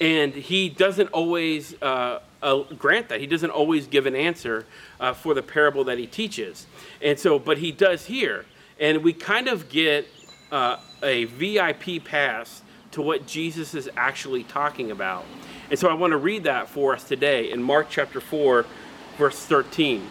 And 0.00 0.34
he 0.34 0.68
doesn't 0.68 1.08
always 1.08 1.80
uh, 1.80 2.20
uh, 2.42 2.62
grant 2.78 3.08
that. 3.08 3.20
He 3.20 3.26
doesn't 3.26 3.50
always 3.50 3.86
give 3.86 4.06
an 4.06 4.14
answer 4.14 4.66
uh, 5.00 5.12
for 5.12 5.34
the 5.34 5.42
parable 5.42 5.84
that 5.84 5.98
he 5.98 6.06
teaches. 6.06 6.66
And 7.00 7.18
so, 7.18 7.38
but 7.38 7.58
he 7.58 7.72
does 7.72 8.06
here. 8.06 8.44
And 8.78 9.02
we 9.04 9.12
kind 9.12 9.48
of 9.48 9.68
get 9.68 10.06
uh, 10.50 10.78
a 11.02 11.24
VIP 11.24 12.04
pass 12.04 12.62
to 12.92 13.02
what 13.02 13.26
Jesus 13.26 13.74
is 13.74 13.88
actually 13.96 14.44
talking 14.44 14.90
about. 14.90 15.24
And 15.70 15.78
so 15.78 15.88
I 15.88 15.94
want 15.94 16.12
to 16.12 16.16
read 16.16 16.44
that 16.44 16.68
for 16.68 16.94
us 16.94 17.04
today 17.04 17.50
in 17.50 17.62
Mark 17.62 17.88
chapter 17.90 18.20
4, 18.20 18.66
verse 19.16 19.38
13. 19.46 20.06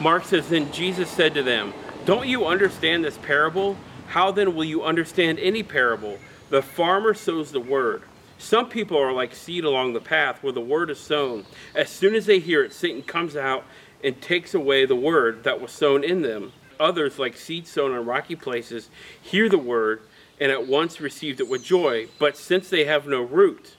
Mark 0.00 0.24
says, 0.24 0.48
Then 0.48 0.70
Jesus 0.72 1.10
said 1.10 1.34
to 1.34 1.42
them, 1.42 1.72
Don't 2.04 2.28
you 2.28 2.46
understand 2.46 3.04
this 3.04 3.18
parable? 3.18 3.76
How 4.08 4.30
then 4.32 4.54
will 4.54 4.64
you 4.64 4.82
understand 4.82 5.38
any 5.38 5.62
parable? 5.62 6.18
The 6.50 6.62
farmer 6.62 7.14
sows 7.14 7.52
the 7.52 7.60
word. 7.60 8.02
Some 8.40 8.70
people 8.70 8.96
are 8.96 9.12
like 9.12 9.34
seed 9.34 9.64
along 9.64 9.92
the 9.92 10.00
path 10.00 10.42
where 10.42 10.52
the 10.52 10.62
word 10.62 10.88
is 10.90 10.98
sown. 10.98 11.44
As 11.74 11.90
soon 11.90 12.14
as 12.14 12.24
they 12.24 12.38
hear 12.38 12.64
it, 12.64 12.72
Satan 12.72 13.02
comes 13.02 13.36
out 13.36 13.64
and 14.02 14.20
takes 14.20 14.54
away 14.54 14.86
the 14.86 14.96
word 14.96 15.44
that 15.44 15.60
was 15.60 15.70
sown 15.70 16.02
in 16.02 16.22
them. 16.22 16.52
Others, 16.80 17.18
like 17.18 17.36
seed 17.36 17.66
sown 17.66 17.92
on 17.92 18.06
rocky 18.06 18.34
places, 18.34 18.88
hear 19.20 19.50
the 19.50 19.58
word 19.58 20.00
and 20.40 20.50
at 20.50 20.66
once 20.66 21.02
received 21.02 21.38
it 21.40 21.50
with 21.50 21.62
joy. 21.62 22.08
But 22.18 22.34
since 22.34 22.70
they 22.70 22.86
have 22.86 23.06
no 23.06 23.20
root, 23.20 23.76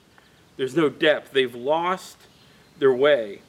there's 0.57 0.75
no 0.75 0.89
depth, 0.89 1.31
they've 1.31 1.55
lost 1.55 2.17
their 2.77 2.93
way. 2.93 3.41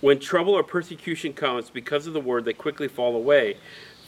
When 0.00 0.18
trouble 0.18 0.54
or 0.54 0.64
persecution 0.64 1.32
comes 1.32 1.70
because 1.70 2.08
of 2.08 2.12
the 2.12 2.20
word, 2.20 2.44
they 2.44 2.54
quickly 2.54 2.88
fall 2.88 3.14
away. 3.14 3.56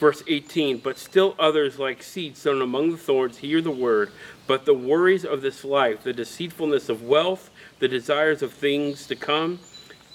Verse 0.02 0.24
18 0.26 0.78
But 0.78 0.98
still 0.98 1.36
others, 1.38 1.78
like 1.78 2.02
seed 2.02 2.36
sown 2.36 2.60
among 2.60 2.90
the 2.90 2.96
thorns, 2.96 3.38
hear 3.38 3.60
the 3.60 3.70
word, 3.70 4.10
but 4.48 4.64
the 4.64 4.74
worries 4.74 5.24
of 5.24 5.42
this 5.42 5.62
life, 5.62 6.02
the 6.02 6.12
deceitfulness 6.12 6.88
of 6.88 7.04
wealth, 7.04 7.50
the 7.78 7.86
desires 7.86 8.42
of 8.42 8.52
things 8.52 9.06
to 9.06 9.14
come, 9.14 9.60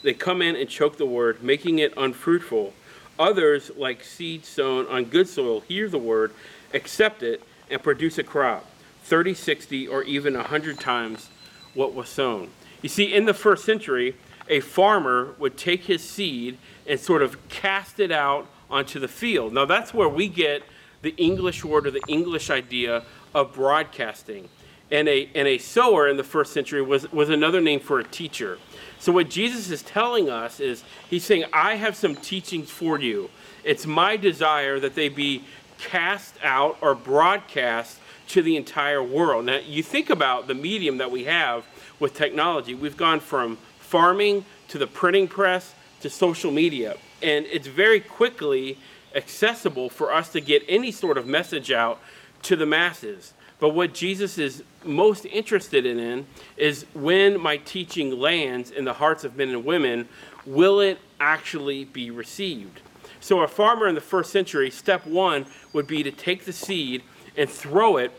they 0.04 0.14
come 0.14 0.42
in 0.42 0.58
and 0.58 0.68
choke 0.68 0.98
the 0.98 1.06
word, 1.06 1.42
making 1.42 1.80
it 1.80 1.94
unfruitful. 1.96 2.74
Others, 3.18 3.72
like 3.78 4.04
seed 4.04 4.44
sown 4.44 4.86
on 4.88 5.06
good 5.06 5.30
soil, 5.30 5.62
hear 5.62 5.88
the 5.88 5.98
word, 5.98 6.34
accept 6.74 7.24
it, 7.24 7.42
and 7.72 7.82
produce 7.82 8.18
a 8.18 8.24
crop 8.24 8.66
30, 9.04 9.36
60, 9.36 9.88
or 9.88 10.04
even 10.04 10.34
100 10.34 10.82
times 10.82 11.30
what 11.74 11.94
was 11.94 12.10
sown. 12.10 12.50
You 12.82 12.90
see, 12.90 13.16
in 13.16 13.24
the 13.24 13.34
first 13.34 13.64
century, 13.64 14.18
a 14.50 14.60
farmer 14.60 15.34
would 15.40 15.56
take 15.56 15.86
his 15.86 16.04
seed 16.04 16.58
and 16.86 17.00
sort 17.00 17.22
of 17.22 17.48
cast 17.48 18.02
it 18.02 18.12
out 18.12 18.50
onto 18.70 19.00
the 19.00 19.08
field. 19.08 19.54
Now, 19.54 19.66
that's 19.66 19.94
where 19.94 20.10
we 20.10 20.28
get 20.28 20.64
the 21.02 21.16
English 21.18 21.64
word 21.64 21.88
or 21.88 21.92
the 21.92 22.04
English 22.08 22.50
idea 22.50 23.04
of 23.34 23.54
broadcasting. 23.54 24.50
And 24.90 25.08
a, 25.10 25.30
and 25.36 25.48
a 25.48 25.58
sower 25.58 26.08
in 26.08 26.18
the 26.18 26.24
first 26.24 26.54
century 26.54 26.82
was, 26.82 27.12
was 27.12 27.30
another 27.30 27.60
name 27.60 27.80
for 27.80 28.00
a 28.00 28.04
teacher. 28.04 28.58
So, 29.00 29.12
what 29.12 29.30
Jesus 29.30 29.70
is 29.70 29.82
telling 29.82 30.30
us 30.30 30.60
is, 30.60 30.84
He's 31.10 31.26
saying, 31.26 31.46
I 31.52 31.76
have 31.76 31.96
some 31.96 32.16
teachings 32.16 32.70
for 32.70 33.00
you. 33.00 33.30
It's 33.64 33.86
my 33.86 34.16
desire 34.16 34.80
that 34.80 34.96
they 34.96 35.10
be 35.10 35.44
cast 35.78 36.36
out 36.42 36.78
or 36.82 36.96
broadcast 36.96 38.00
to 38.30 38.42
the 38.42 38.56
entire 38.56 39.04
world. 39.04 39.46
Now, 39.46 39.58
you 39.58 39.84
think 39.84 40.10
about 40.10 40.48
the 40.48 40.54
medium 40.54 40.98
that 40.98 41.12
we 41.12 41.26
have 41.26 41.66
with 42.00 42.14
technology. 42.14 42.74
We've 42.74 42.98
gone 42.98 43.20
from 43.20 43.58
farming 43.80 44.46
to 44.70 44.78
the 44.78 44.88
printing 44.88 45.28
press 45.28 45.74
to 46.02 46.10
social 46.10 46.52
media, 46.52 46.98
and 47.22 47.46
it's 47.48 47.68
very 47.68 48.00
quickly 48.00 48.78
accessible 49.16 49.90
for 49.90 50.14
us 50.14 50.30
to 50.30 50.42
get 50.42 50.64
any 50.68 50.92
sort 50.92 51.18
of 51.18 51.26
message 51.26 51.72
out 51.72 52.00
to 52.44 52.56
the 52.56 52.66
masses. 52.66 53.34
But 53.60 53.70
what 53.70 53.94
Jesus 53.94 54.38
is 54.38 54.64
most 54.84 55.26
interested 55.26 55.86
in 55.86 56.28
is 56.58 56.86
when 56.94 57.40
my 57.40 57.58
teaching 57.58 58.20
lands 58.20 58.70
in 58.70 58.86
the 58.86 58.94
hearts 58.94 59.24
of 59.24 59.36
men 59.36 59.50
and 59.50 59.66
women, 59.66 60.08
will 60.46 60.80
it 60.80 61.00
actually 61.20 61.86
be 61.86 62.12
received? 62.12 62.82
So, 63.20 63.42
a 63.42 63.48
farmer 63.48 63.88
in 63.88 63.96
the 63.96 64.02
first 64.02 64.32
century, 64.32 64.70
step 64.70 65.06
one 65.08 65.48
would 65.74 65.88
be 65.88 66.04
to 66.04 66.12
take 66.12 66.46
the 66.46 66.54
seed 66.54 67.02
and 67.36 67.50
throw 67.50 67.98
it 67.98 68.12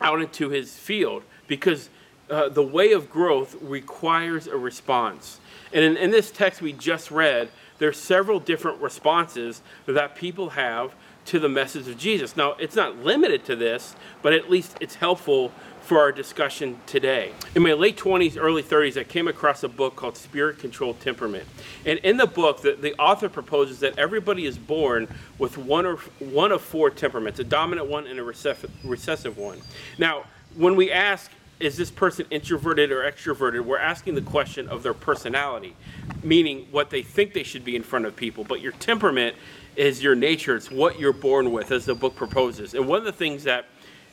out 0.00 0.20
into 0.20 0.48
his 0.48 0.76
field 0.76 1.24
because 1.46 1.90
uh, 2.30 2.48
the 2.48 2.62
way 2.62 2.92
of 2.92 3.10
growth 3.10 3.56
requires 3.60 4.46
a 4.46 4.56
response. 4.56 5.40
And 5.72 5.84
in, 5.84 5.96
in 5.96 6.10
this 6.10 6.30
text 6.30 6.62
we 6.62 6.72
just 6.72 7.10
read, 7.10 7.50
there's 7.80 7.98
several 7.98 8.38
different 8.38 8.80
responses 8.80 9.62
that 9.86 10.14
people 10.14 10.50
have 10.50 10.94
to 11.24 11.38
the 11.38 11.48
message 11.48 11.88
of 11.88 11.98
Jesus. 11.98 12.36
Now, 12.36 12.52
it's 12.52 12.76
not 12.76 12.98
limited 12.98 13.44
to 13.46 13.56
this, 13.56 13.96
but 14.22 14.32
at 14.32 14.48
least 14.48 14.76
it's 14.80 14.94
helpful 14.94 15.50
for 15.82 15.98
our 15.98 16.12
discussion 16.12 16.78
today. 16.86 17.32
In 17.54 17.62
my 17.62 17.72
late 17.72 17.96
20s, 17.96 18.36
early 18.38 18.62
30s, 18.62 19.00
I 19.00 19.04
came 19.04 19.26
across 19.26 19.64
a 19.64 19.68
book 19.68 19.96
called 19.96 20.16
Spirit 20.16 20.58
Controlled 20.58 21.00
Temperament. 21.00 21.48
And 21.84 21.98
in 22.00 22.16
the 22.16 22.26
book, 22.26 22.60
the, 22.62 22.72
the 22.72 22.94
author 22.94 23.28
proposes 23.28 23.80
that 23.80 23.98
everybody 23.98 24.44
is 24.44 24.58
born 24.58 25.08
with 25.38 25.56
one, 25.58 25.86
or, 25.86 25.96
one 26.18 26.52
of 26.52 26.60
four 26.62 26.90
temperaments 26.90 27.40
a 27.40 27.44
dominant 27.44 27.88
one 27.88 28.06
and 28.06 28.18
a 28.18 28.22
recessive, 28.22 28.70
recessive 28.84 29.38
one. 29.38 29.60
Now, 29.98 30.24
when 30.54 30.76
we 30.76 30.92
ask, 30.92 31.30
is 31.60 31.76
this 31.76 31.90
person 31.90 32.26
introverted 32.30 32.90
or 32.90 33.02
extroverted? 33.02 33.60
We're 33.60 33.78
asking 33.78 34.14
the 34.14 34.22
question 34.22 34.68
of 34.68 34.82
their 34.82 34.94
personality, 34.94 35.76
meaning 36.22 36.66
what 36.70 36.88
they 36.88 37.02
think 37.02 37.34
they 37.34 37.42
should 37.42 37.64
be 37.64 37.76
in 37.76 37.82
front 37.82 38.06
of 38.06 38.16
people. 38.16 38.44
But 38.44 38.62
your 38.62 38.72
temperament 38.72 39.36
is 39.76 40.02
your 40.02 40.14
nature, 40.14 40.56
it's 40.56 40.70
what 40.70 40.98
you're 40.98 41.12
born 41.12 41.52
with, 41.52 41.70
as 41.70 41.84
the 41.84 41.94
book 41.94 42.16
proposes. 42.16 42.74
And 42.74 42.88
one 42.88 42.98
of 42.98 43.04
the 43.04 43.12
things 43.12 43.44
that 43.44 43.66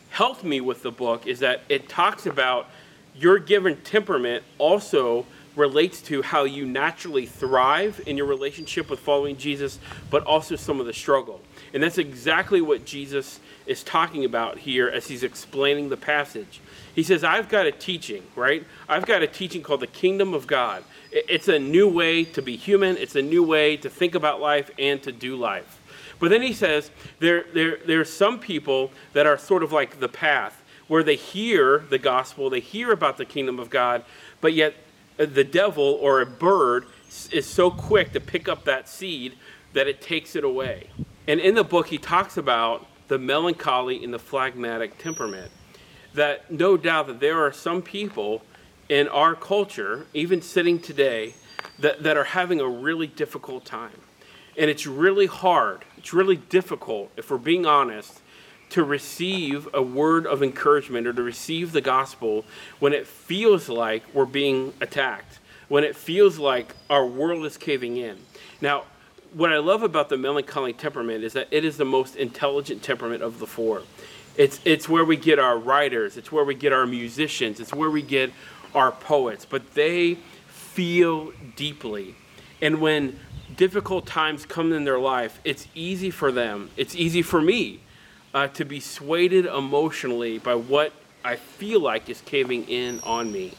helped 0.09 0.43
me 0.43 0.61
with 0.61 0.83
the 0.83 0.91
book 0.91 1.25
is 1.25 1.39
that 1.39 1.61
it 1.69 1.89
talks 1.89 2.25
about 2.25 2.69
your 3.15 3.39
given 3.39 3.77
temperament 3.77 4.43
also 4.57 5.25
relates 5.55 6.01
to 6.03 6.21
how 6.21 6.43
you 6.43 6.65
naturally 6.65 7.25
thrive 7.25 7.99
in 8.05 8.15
your 8.15 8.27
relationship 8.27 8.89
with 8.89 8.99
following 8.99 9.37
Jesus, 9.37 9.79
but 10.11 10.23
also 10.23 10.55
some 10.55 10.79
of 10.79 10.85
the 10.85 10.93
struggle. 10.93 11.41
And 11.73 11.83
that's 11.83 11.97
exactly 11.97 12.61
what 12.61 12.85
Jesus 12.85 13.39
is 13.65 13.83
talking 13.83 14.25
about 14.25 14.57
here 14.59 14.87
as 14.87 15.07
he's 15.07 15.23
explaining 15.23 15.89
the 15.89 15.97
passage. 15.97 16.61
He 16.95 17.03
says, 17.03 17.23
I've 17.23 17.49
got 17.49 17.65
a 17.65 17.71
teaching, 17.71 18.23
right? 18.35 18.65
I've 18.89 19.05
got 19.05 19.21
a 19.21 19.27
teaching 19.27 19.61
called 19.61 19.81
the 19.81 19.87
kingdom 19.87 20.33
of 20.33 20.47
God. 20.47 20.83
It's 21.11 21.47
a 21.47 21.59
new 21.59 21.87
way 21.87 22.23
to 22.23 22.41
be 22.41 22.55
human, 22.55 22.97
it's 22.97 23.15
a 23.15 23.21
new 23.21 23.43
way 23.43 23.77
to 23.77 23.89
think 23.89 24.15
about 24.15 24.41
life 24.41 24.71
and 24.79 25.01
to 25.03 25.11
do 25.11 25.35
life. 25.35 25.81
But 26.19 26.29
then 26.29 26.41
he 26.41 26.53
says, 26.53 26.89
there, 27.19 27.45
there, 27.53 27.77
there 27.85 28.01
are 28.01 28.05
some 28.05 28.39
people 28.39 28.91
that 29.13 29.27
are 29.27 29.37
sort 29.37 29.63
of 29.63 29.71
like 29.71 29.99
the 29.99 30.09
path, 30.09 30.63
where 30.87 31.03
they 31.03 31.15
hear 31.15 31.79
the 31.89 31.97
gospel, 31.97 32.49
they 32.49 32.59
hear 32.59 32.91
about 32.91 33.17
the 33.17 33.25
kingdom 33.25 33.59
of 33.59 33.69
God, 33.69 34.03
but 34.41 34.53
yet 34.53 34.73
uh, 35.19 35.25
the 35.25 35.43
devil 35.43 35.83
or 36.01 36.21
a 36.21 36.25
bird 36.25 36.85
is 37.31 37.45
so 37.45 37.69
quick 37.69 38.13
to 38.13 38.19
pick 38.19 38.47
up 38.47 38.63
that 38.65 38.87
seed 38.87 39.35
that 39.73 39.87
it 39.87 40.01
takes 40.01 40.35
it 40.35 40.43
away. 40.43 40.89
And 41.27 41.39
in 41.39 41.55
the 41.55 41.63
book, 41.63 41.87
he 41.87 41.97
talks 41.97 42.37
about 42.37 42.85
the 43.07 43.19
melancholy 43.19 44.03
and 44.03 44.13
the 44.13 44.19
phlegmatic 44.19 44.97
temperament. 44.97 45.51
That 46.13 46.49
no 46.49 46.77
doubt 46.77 47.07
that 47.07 47.19
there 47.19 47.41
are 47.45 47.51
some 47.51 47.81
people 47.81 48.41
in 48.89 49.07
our 49.09 49.35
culture, 49.35 50.07
even 50.13 50.41
sitting 50.41 50.79
today, 50.79 51.33
that, 51.79 52.03
that 52.03 52.17
are 52.17 52.23
having 52.23 52.59
a 52.59 52.67
really 52.67 53.07
difficult 53.07 53.65
time. 53.65 53.99
And 54.57 54.69
it's 54.69 54.87
really 54.87 55.27
hard, 55.27 55.83
it's 55.97 56.13
really 56.13 56.37
difficult, 56.37 57.11
if 57.17 57.29
we're 57.29 57.37
being 57.37 57.65
honest, 57.65 58.21
to 58.69 58.83
receive 58.83 59.67
a 59.73 59.81
word 59.81 60.25
of 60.25 60.41
encouragement 60.41 61.07
or 61.07 61.13
to 61.13 61.23
receive 61.23 61.71
the 61.71 61.81
gospel 61.81 62.43
when 62.79 62.93
it 62.93 63.05
feels 63.05 63.69
like 63.69 64.03
we're 64.13 64.25
being 64.25 64.73
attacked, 64.81 65.39
when 65.67 65.83
it 65.83 65.95
feels 65.95 66.37
like 66.37 66.73
our 66.89 67.05
world 67.05 67.45
is 67.45 67.57
caving 67.57 67.97
in. 67.97 68.17
Now, 68.59 68.85
what 69.33 69.51
I 69.51 69.57
love 69.57 69.83
about 69.83 70.09
the 70.09 70.17
melancholy 70.17 70.73
temperament 70.73 71.23
is 71.23 71.33
that 71.33 71.47
it 71.51 71.65
is 71.65 71.77
the 71.77 71.85
most 71.85 72.15
intelligent 72.15 72.83
temperament 72.83 73.23
of 73.23 73.39
the 73.39 73.47
four. 73.47 73.83
It's, 74.35 74.59
it's 74.65 74.87
where 74.87 75.03
we 75.03 75.17
get 75.17 75.39
our 75.39 75.57
writers, 75.57 76.17
it's 76.17 76.31
where 76.31 76.43
we 76.43 76.53
get 76.55 76.71
our 76.71 76.85
musicians, 76.85 77.59
it's 77.59 77.73
where 77.73 77.89
we 77.89 78.01
get 78.01 78.31
our 78.75 78.91
poets, 78.91 79.45
but 79.45 79.73
they 79.73 80.15
feel 80.47 81.31
deeply. 81.55 82.15
And 82.61 82.79
when 82.79 83.19
difficult 83.55 84.05
times 84.05 84.45
come 84.45 84.71
in 84.73 84.83
their 84.83 84.99
life, 84.99 85.39
it's 85.43 85.67
easy 85.73 86.11
for 86.11 86.31
them, 86.31 86.69
it's 86.77 86.95
easy 86.95 87.21
for 87.21 87.41
me 87.41 87.79
uh, 88.33 88.47
to 88.49 88.65
be 88.65 88.79
swayed 88.79 89.33
emotionally 89.33 90.37
by 90.37 90.55
what 90.55 90.93
I 91.25 91.35
feel 91.35 91.79
like 91.79 92.09
is 92.09 92.21
caving 92.21 92.69
in 92.69 92.99
on 93.01 93.31
me. 93.31 93.53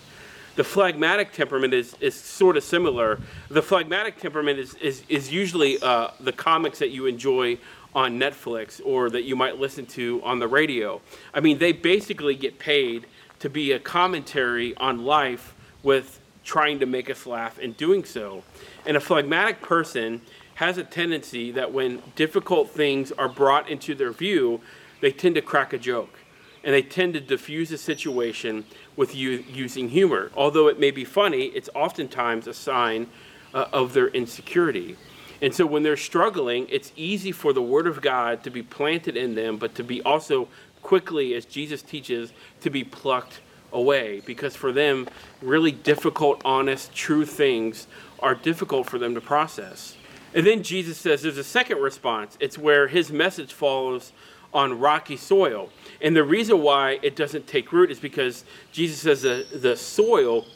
The 0.59 0.65
phlegmatic 0.65 1.31
temperament 1.31 1.73
is, 1.73 1.95
is 2.01 2.17
sort 2.17 2.57
of 2.57 2.65
similar. 2.65 3.21
The 3.49 3.63
phlegmatic 3.63 4.19
temperament 4.19 4.59
is, 4.59 4.75
is, 4.75 5.05
is 5.09 5.31
usually 5.31 5.81
uh, 5.81 6.09
the 6.19 6.33
comics 6.33 6.81
that 6.81 6.91
you 6.91 7.07
enjoy 7.07 7.59
on 7.95 8.19
Netflix 8.19 8.81
or 8.85 9.09
that 9.11 9.23
you 9.23 9.37
might 9.37 9.61
listen 9.61 9.87
to 9.87 10.21
on 10.25 10.41
the 10.41 10.49
radio. 10.49 11.01
I 11.33 11.39
mean, 11.39 11.59
they 11.59 11.71
basically 11.71 12.35
get 12.35 12.59
paid 12.59 13.07
to 13.39 13.49
be 13.49 13.71
a 13.71 13.79
commentary 13.79 14.77
on 14.79 15.05
life 15.05 15.55
with 15.85 16.19
trying 16.43 16.81
to 16.81 16.87
make 16.87 17.09
us 17.09 17.25
laugh 17.25 17.61
and 17.63 17.77
doing 17.77 18.05
so. 18.05 18.43
And 18.85 18.97
a 18.97 19.01
phlegmatic 19.01 19.63
person 19.63 20.23
has 20.57 20.77
a 20.77 20.83
tendency 20.83 21.53
that 21.53 21.73
when 21.73 22.03
difficult 22.17 22.71
things 22.71 23.13
are 23.13 23.29
brought 23.29 23.69
into 23.69 23.95
their 23.95 24.11
view, 24.11 24.61
they 25.03 25.13
tend 25.13 25.37
to 25.37 25.41
crack 25.41 25.73
a 25.73 25.79
joke 25.79 26.18
and 26.65 26.75
they 26.75 26.83
tend 26.83 27.15
to 27.15 27.21
diffuse 27.21 27.71
a 27.73 27.79
situation 27.79 28.65
with 28.97 29.15
using 29.15 29.89
humor. 29.89 30.31
Although 30.37 30.69
it 30.69 30.79
may 30.79 30.91
be 30.91 31.05
funny, 31.05 31.47
it's 31.47 31.71
oftentimes 31.75 32.47
a 32.47 32.55
sign 32.55 33.07
uh, 33.55 33.67
of 33.73 33.93
their 33.93 34.09
insecurity. 34.09 34.97
And 35.41 35.55
so 35.55 35.67
when 35.67 35.85
they're 35.85 35.97
struggling, 35.97 36.67
it's 36.69 36.93
easy 36.97 37.31
for 37.31 37.53
the 37.53 37.63
Word 37.63 37.87
of 37.87 38.01
God 38.01 38.43
to 38.45 38.51
be 38.51 38.63
planted 38.63 39.17
in 39.17 39.35
them, 39.35 39.57
but 39.57 39.75
to 39.77 39.85
be 39.85 40.03
also 40.03 40.49
quickly, 40.83 41.35
as 41.35 41.45
Jesus 41.45 41.81
teaches, 41.81 42.33
to 42.61 42.71
be 42.71 42.83
plucked 42.83 43.41
away. 43.73 44.21
Because 44.27 44.57
for 44.57 44.73
them, 44.73 45.09
really 45.41 45.73
difficult, 45.73 46.43
honest, 46.45 46.93
true 46.93 47.25
things 47.25 47.87
are 48.21 48.35
difficult 48.35 48.89
for 48.91 48.99
them 48.99 49.15
to 49.15 49.21
process. 49.21 49.97
And 50.35 50.47
then 50.47 50.63
Jesus 50.63 50.99
says 50.99 51.23
there's 51.23 51.39
a 51.39 51.45
second 51.45 51.79
response. 51.79 52.37
It's 52.41 52.59
where 52.59 52.89
his 52.89 53.13
message 53.13 53.53
follows 53.53 54.13
on 54.53 54.79
rocky 54.79 55.17
soil. 55.17 55.71
And 56.01 56.17
the 56.17 56.25
reason 56.25 56.63
why 56.63 56.99
it 57.03 57.17
doesn't 57.17 57.47
take 57.47 57.73
root 57.73 57.91
is 57.91 57.99
because 57.99 58.45
Jesus 58.73 59.01
says 59.01 59.23
the, 59.23 59.47
the 59.53 59.77
soil 59.77 60.47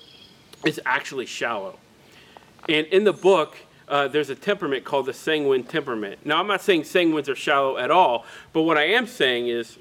is 0.64 0.80
actually 0.86 1.26
shallow. 1.26 1.78
And 2.68 2.86
in 2.88 3.04
the 3.04 3.12
book, 3.12 3.56
uh, 3.88 4.08
there's 4.08 4.30
a 4.30 4.34
temperament 4.34 4.84
called 4.84 5.06
the 5.06 5.12
sanguine 5.12 5.64
temperament. 5.64 6.24
Now, 6.24 6.38
I'm 6.38 6.46
not 6.46 6.62
saying 6.62 6.82
sanguines 6.82 7.28
are 7.28 7.34
shallow 7.34 7.76
at 7.76 7.90
all, 7.90 8.24
but 8.52 8.62
what 8.62 8.78
I 8.78 8.84
am 8.84 9.06
saying 9.06 9.48
is 9.48 9.78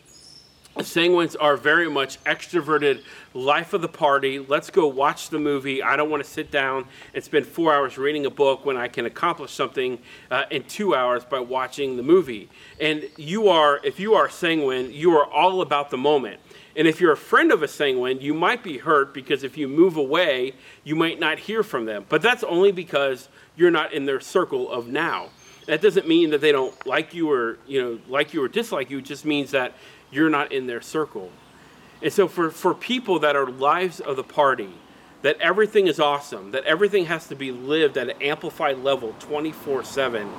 Sanguines 0.78 1.36
are 1.40 1.58
very 1.58 1.90
much 1.90 2.24
extroverted, 2.24 3.04
life 3.34 3.74
of 3.74 3.82
the 3.82 3.90
party. 3.90 4.40
Let's 4.40 4.70
go 4.70 4.88
watch 4.88 5.30
the 5.30 5.38
movie. 5.38 5.84
I 5.84 5.98
don't 5.98 6.10
want 6.10 6.24
to 6.24 6.30
sit 6.30 6.50
down 6.50 6.86
and 7.14 7.24
spend 7.24 7.46
four 7.46 7.74
hours 7.74 7.98
reading 7.98 8.26
a 8.26 8.30
book 8.30 8.66
when 8.66 8.78
I 8.78 8.88
can 8.88 9.06
accomplish 9.06 9.52
something 9.52 10.00
uh, 10.30 10.46
in 10.50 10.64
two 10.64 10.96
hours 10.96 11.26
by 11.26 11.40
watching 11.40 11.98
the 11.98 12.04
movie. 12.04 12.50
And 12.80 13.10
you 13.18 13.50
are, 13.50 13.82
if 13.84 14.00
you 14.00 14.14
are 14.14 14.30
sanguine, 14.30 14.92
you 14.92 15.18
are 15.18 15.26
all 15.26 15.62
about 15.62 15.90
the 15.90 15.98
moment. 15.98 16.40
And 16.76 16.88
if 16.88 17.02
you're 17.02 17.12
a 17.12 17.18
friend 17.18 17.52
of 17.52 17.64
a 17.64 17.68
sanguine, 17.68 18.22
you 18.22 18.34
might 18.34 18.64
be 18.64 18.78
hurt 18.78 19.14
because 19.14 19.44
if 19.44 19.58
you 19.58 19.68
move 19.68 19.98
away, 19.98 20.54
you 20.86 20.96
might 20.96 21.20
not 21.20 21.38
hear 21.38 21.64
from 21.64 21.86
them. 21.86 22.06
But 22.08 22.22
that's 22.22 22.46
only 22.46 22.72
because 22.72 23.28
you're 23.58 23.72
not 23.72 23.92
in 23.92 24.06
their 24.06 24.22
circle 24.22 24.72
of 24.72 24.88
now. 24.88 25.30
That 25.68 25.82
doesn't 25.82 26.08
mean 26.08 26.32
that 26.32 26.42
they 26.42 26.52
don't 26.52 26.74
like 26.88 27.14
you 27.14 27.30
or 27.30 27.58
you 27.68 27.82
know 27.82 28.00
like 28.08 28.34
you 28.34 28.44
or 28.44 28.48
dislike 28.48 28.90
you. 28.90 28.98
It 28.98 29.06
just 29.06 29.26
means 29.26 29.52
that 29.52 29.74
you're 30.12 30.30
not 30.30 30.52
in 30.52 30.68
their 30.68 30.82
circle. 30.82 31.32
And 32.02 32.12
so, 32.12 32.28
for, 32.28 32.52
for 32.52 32.74
people 32.74 33.20
that 33.20 33.36
are 33.36 33.50
lives 33.50 34.00
of 34.00 34.16
the 34.16 34.24
party, 34.24 34.74
that 35.22 35.40
everything 35.40 35.88
is 35.88 36.00
awesome, 36.00 36.52
that 36.52 36.64
everything 36.66 37.06
has 37.06 37.28
to 37.28 37.36
be 37.36 37.52
lived 37.52 37.98
at 37.98 38.10
an 38.10 38.22
amplified 38.22 38.80
level 38.80 39.16
24 39.20 39.84
7, 39.84 40.30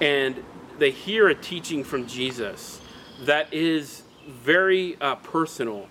and 0.00 0.42
they 0.78 0.90
hear 0.90 1.28
a 1.28 1.34
teaching 1.34 1.84
from 1.84 2.06
Jesus 2.06 2.80
that 3.24 3.52
is 3.52 4.02
very 4.28 4.96
uh, 5.00 5.14
personal, 5.16 5.88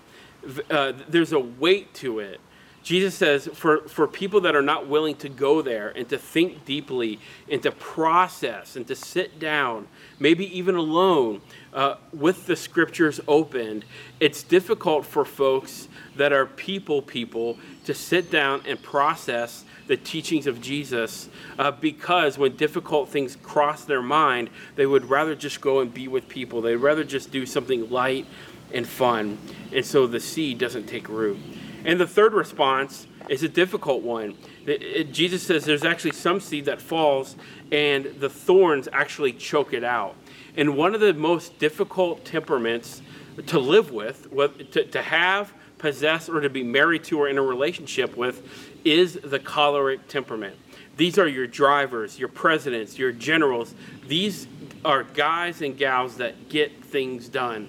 uh, 0.70 0.92
there's 1.08 1.32
a 1.32 1.40
weight 1.40 1.92
to 1.94 2.20
it 2.20 2.40
Jesus 2.88 3.14
says 3.14 3.50
for, 3.52 3.80
for 3.82 4.06
people 4.06 4.40
that 4.40 4.56
are 4.56 4.62
not 4.62 4.86
willing 4.86 5.14
to 5.16 5.28
go 5.28 5.60
there 5.60 5.90
and 5.90 6.08
to 6.08 6.16
think 6.16 6.64
deeply 6.64 7.18
and 7.50 7.62
to 7.62 7.70
process 7.70 8.76
and 8.76 8.86
to 8.86 8.94
sit 8.94 9.38
down, 9.38 9.88
maybe 10.18 10.46
even 10.56 10.74
alone, 10.74 11.42
uh, 11.78 11.96
with 12.12 12.46
the 12.46 12.56
scriptures 12.56 13.20
opened, 13.28 13.84
it's 14.18 14.42
difficult 14.42 15.06
for 15.06 15.24
folks 15.24 15.86
that 16.16 16.32
are 16.32 16.44
people 16.44 17.00
people 17.00 17.56
to 17.84 17.94
sit 17.94 18.32
down 18.32 18.60
and 18.66 18.82
process 18.82 19.64
the 19.86 19.96
teachings 19.96 20.48
of 20.48 20.60
Jesus 20.60 21.28
uh, 21.56 21.70
because 21.70 22.36
when 22.36 22.56
difficult 22.56 23.10
things 23.10 23.36
cross 23.44 23.84
their 23.84 24.02
mind, 24.02 24.50
they 24.74 24.86
would 24.86 25.08
rather 25.08 25.36
just 25.36 25.60
go 25.60 25.78
and 25.78 25.94
be 25.94 26.08
with 26.08 26.28
people. 26.28 26.60
They'd 26.60 26.74
rather 26.74 27.04
just 27.04 27.30
do 27.30 27.46
something 27.46 27.88
light 27.88 28.26
and 28.74 28.84
fun. 28.84 29.38
And 29.72 29.86
so 29.86 30.08
the 30.08 30.18
seed 30.18 30.58
doesn't 30.58 30.88
take 30.88 31.08
root. 31.08 31.38
And 31.84 32.00
the 32.00 32.08
third 32.08 32.34
response 32.34 33.06
is 33.28 33.44
a 33.44 33.48
difficult 33.48 34.02
one. 34.02 34.36
It, 34.66 34.82
it, 34.82 35.12
Jesus 35.12 35.44
says 35.44 35.64
there's 35.64 35.84
actually 35.84 36.12
some 36.12 36.40
seed 36.40 36.64
that 36.64 36.82
falls 36.82 37.36
and 37.70 38.06
the 38.18 38.28
thorns 38.28 38.88
actually 38.92 39.32
choke 39.32 39.72
it 39.72 39.84
out. 39.84 40.16
And 40.58 40.76
one 40.76 40.92
of 40.92 41.00
the 41.00 41.14
most 41.14 41.60
difficult 41.60 42.24
temperaments 42.24 43.00
to 43.46 43.60
live 43.60 43.92
with, 43.92 44.28
to, 44.72 44.84
to 44.86 45.00
have, 45.00 45.52
possess, 45.78 46.28
or 46.28 46.40
to 46.40 46.50
be 46.50 46.64
married 46.64 47.04
to 47.04 47.20
or 47.20 47.28
in 47.28 47.38
a 47.38 47.42
relationship 47.42 48.16
with 48.16 48.42
is 48.84 49.20
the 49.22 49.38
choleric 49.38 50.08
temperament. 50.08 50.56
These 50.96 51.16
are 51.16 51.28
your 51.28 51.46
drivers, 51.46 52.18
your 52.18 52.28
presidents, 52.28 52.98
your 52.98 53.12
generals. 53.12 53.72
These 54.08 54.48
are 54.84 55.04
guys 55.04 55.62
and 55.62 55.78
gals 55.78 56.16
that 56.16 56.48
get 56.48 56.84
things 56.84 57.28
done. 57.28 57.68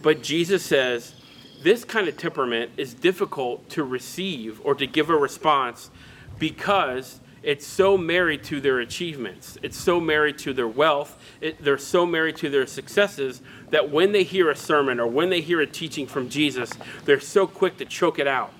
But 0.00 0.22
Jesus 0.22 0.64
says, 0.64 1.14
this 1.62 1.84
kind 1.84 2.08
of 2.08 2.16
temperament 2.16 2.70
is 2.78 2.94
difficult 2.94 3.68
to 3.68 3.84
receive 3.84 4.62
or 4.64 4.74
to 4.76 4.86
give 4.86 5.10
a 5.10 5.16
response 5.16 5.90
because 6.38 7.20
it's 7.42 7.66
so 7.66 7.96
married 7.96 8.44
to 8.44 8.60
their 8.60 8.80
achievements. 8.80 9.56
It's 9.62 9.78
so 9.78 9.98
married 9.98 10.38
to 10.38 10.52
their 10.52 10.68
wealth. 10.68 11.18
It, 11.40 11.62
they're 11.62 11.78
so 11.78 12.04
married 12.04 12.36
to 12.36 12.50
their 12.50 12.66
successes 12.66 13.40
that 13.70 13.90
when 13.90 14.12
they 14.12 14.24
hear 14.24 14.50
a 14.50 14.56
sermon 14.56 15.00
or 15.00 15.06
when 15.06 15.30
they 15.30 15.40
hear 15.40 15.60
a 15.60 15.66
teaching 15.66 16.06
from 16.06 16.28
Jesus, 16.28 16.70
they're 17.04 17.20
so 17.20 17.46
quick 17.46 17.78
to 17.78 17.84
choke 17.86 18.18
it 18.18 18.26
out. 18.26 18.52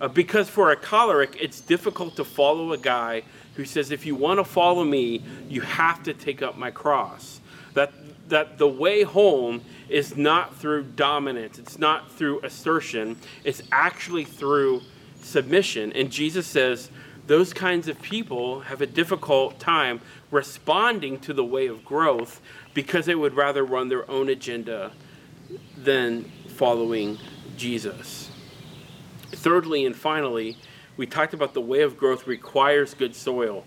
Uh, 0.00 0.08
because 0.08 0.48
for 0.48 0.70
a 0.70 0.76
choleric, 0.76 1.36
it's 1.40 1.60
difficult 1.60 2.16
to 2.16 2.24
follow 2.24 2.72
a 2.72 2.78
guy 2.78 3.22
who 3.56 3.64
says, 3.64 3.90
if 3.90 4.06
you 4.06 4.14
want 4.14 4.38
to 4.38 4.44
follow 4.44 4.84
me, 4.84 5.22
you 5.48 5.60
have 5.60 6.02
to 6.04 6.14
take 6.14 6.42
up 6.42 6.56
my 6.56 6.70
cross. 6.70 7.40
That, 7.74 7.92
that 8.28 8.58
the 8.58 8.68
way 8.68 9.02
home 9.02 9.62
is 9.88 10.16
not 10.16 10.56
through 10.56 10.84
dominance, 10.84 11.58
it's 11.58 11.78
not 11.78 12.10
through 12.12 12.40
assertion, 12.40 13.16
it's 13.44 13.62
actually 13.70 14.24
through 14.24 14.82
submission. 15.22 15.92
And 15.92 16.10
Jesus 16.10 16.46
says 16.46 16.90
those 17.26 17.52
kinds 17.52 17.88
of 17.88 18.00
people 18.02 18.60
have 18.60 18.80
a 18.80 18.86
difficult 18.86 19.58
time 19.58 20.00
responding 20.30 21.18
to 21.20 21.32
the 21.32 21.44
way 21.44 21.66
of 21.66 21.84
growth 21.84 22.40
because 22.74 23.06
they 23.06 23.14
would 23.14 23.34
rather 23.34 23.64
run 23.64 23.88
their 23.88 24.10
own 24.10 24.28
agenda 24.28 24.92
than 25.76 26.24
following 26.48 27.18
Jesus. 27.56 28.30
Thirdly 29.30 29.86
and 29.86 29.94
finally, 29.94 30.56
we 30.96 31.06
talked 31.06 31.34
about 31.34 31.54
the 31.54 31.60
way 31.60 31.82
of 31.82 31.96
growth 31.96 32.26
requires 32.26 32.94
good 32.94 33.14
soil. 33.14 33.64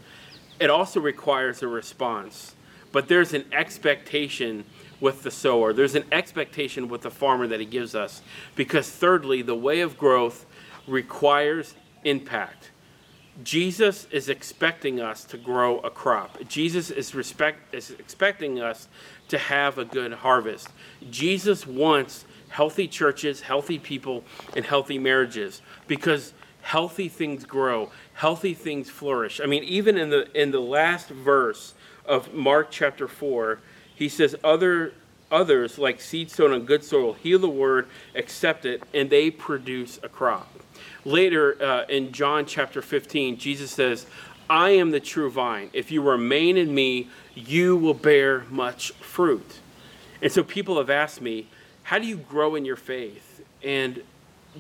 It 0.60 0.70
also 0.70 1.00
requires 1.00 1.63
a 1.63 1.68
response. 1.68 2.56
But 2.91 3.08
there's 3.08 3.34
an 3.34 3.46
expectation 3.52 4.63
with 5.02 5.24
the 5.24 5.32
sower, 5.32 5.74
there's 5.74 5.96
an 5.96 6.06
expectation 6.13 6.88
with 6.88 7.02
the 7.02 7.12
farmer 7.12 7.48
that 7.48 7.60
he 7.60 7.65
gives 7.65 7.94
us. 7.96 8.22
Because, 8.56 8.89
thirdly, 8.89 9.41
the 9.41 9.56
way 9.56 9.82
of 9.82 9.98
growth 9.98 10.46
requires 10.88 11.76
impact. 12.06 12.72
Jesus 13.43 14.08
is 14.12 14.30
expecting 14.30 15.02
us 15.02 15.26
to 15.26 15.38
grow 15.38 15.80
a 15.80 15.89
crop. 15.89 16.38
Jesus 16.48 16.89
is, 16.89 17.13
respect, 17.13 17.74
is 17.74 17.91
expecting 17.91 18.62
us 18.62 18.88
to 19.28 19.38
have 19.38 19.78
a 19.78 19.86
good 19.86 20.13
harvest. 20.13 20.69
Jesus 21.10 21.67
wants 21.67 22.26
healthy 22.50 22.88
churches, 22.88 23.41
healthy 23.41 23.78
people, 23.78 24.24
and 24.56 24.65
healthy 24.65 24.98
marriages 24.98 25.62
because 25.88 26.34
healthy 26.62 27.10
things 27.10 27.43
grow, 27.43 27.91
healthy 28.13 28.54
things 28.54 28.89
flourish. 28.89 29.41
I 29.41 29.45
mean, 29.45 29.63
even 29.65 29.98
in 29.98 30.10
the 30.10 30.32
in 30.39 30.52
the 30.52 30.62
last 30.62 31.10
verse 31.10 31.74
of 32.06 32.34
Mark 32.34 32.69
chapter 32.71 33.08
4, 33.08 33.60
he 33.93 34.08
says 34.08 34.36
other 34.43 34.93
others 35.30 35.78
like 35.78 36.00
seed 36.00 36.32
sown 36.32 36.54
on 36.54 36.65
good 36.65 36.84
soil 36.84 37.13
hear 37.13 37.38
the 37.38 37.50
word, 37.50 37.88
accept 38.15 38.65
it, 38.65 38.82
and 38.93 39.10
they 39.10 39.30
produce 39.30 40.00
a 40.02 40.08
crop. 40.08 40.48
Later 41.06 41.63
uh, 41.63 41.86
in 41.86 42.12
John 42.12 42.48
chapter 42.48 42.82
15, 42.82 43.38
Jesus 43.38 43.72
says, 43.72 44.08
I 44.50 44.72
am 44.72 44.91
the 44.91 45.00
true 45.00 45.30
vine. 45.30 45.70
If 45.72 45.91
you 45.91 46.02
remain 46.02 46.58
in 46.58 46.74
me, 46.74 47.10
you 47.36 47.76
will 47.76 47.94
bear 47.94 48.46
much 48.50 48.91
fruit. 48.94 49.60
And 50.22 50.32
so 50.32 50.44
people 50.44 50.78
have 50.78 50.89
asked 50.89 51.22
me, 51.22 51.48
how 51.84 52.00
do 52.00 52.08
you 52.08 52.18
grow 52.18 52.56
in 52.56 52.65
your 52.65 52.76
faith? 52.76 53.44
And 53.63 54.02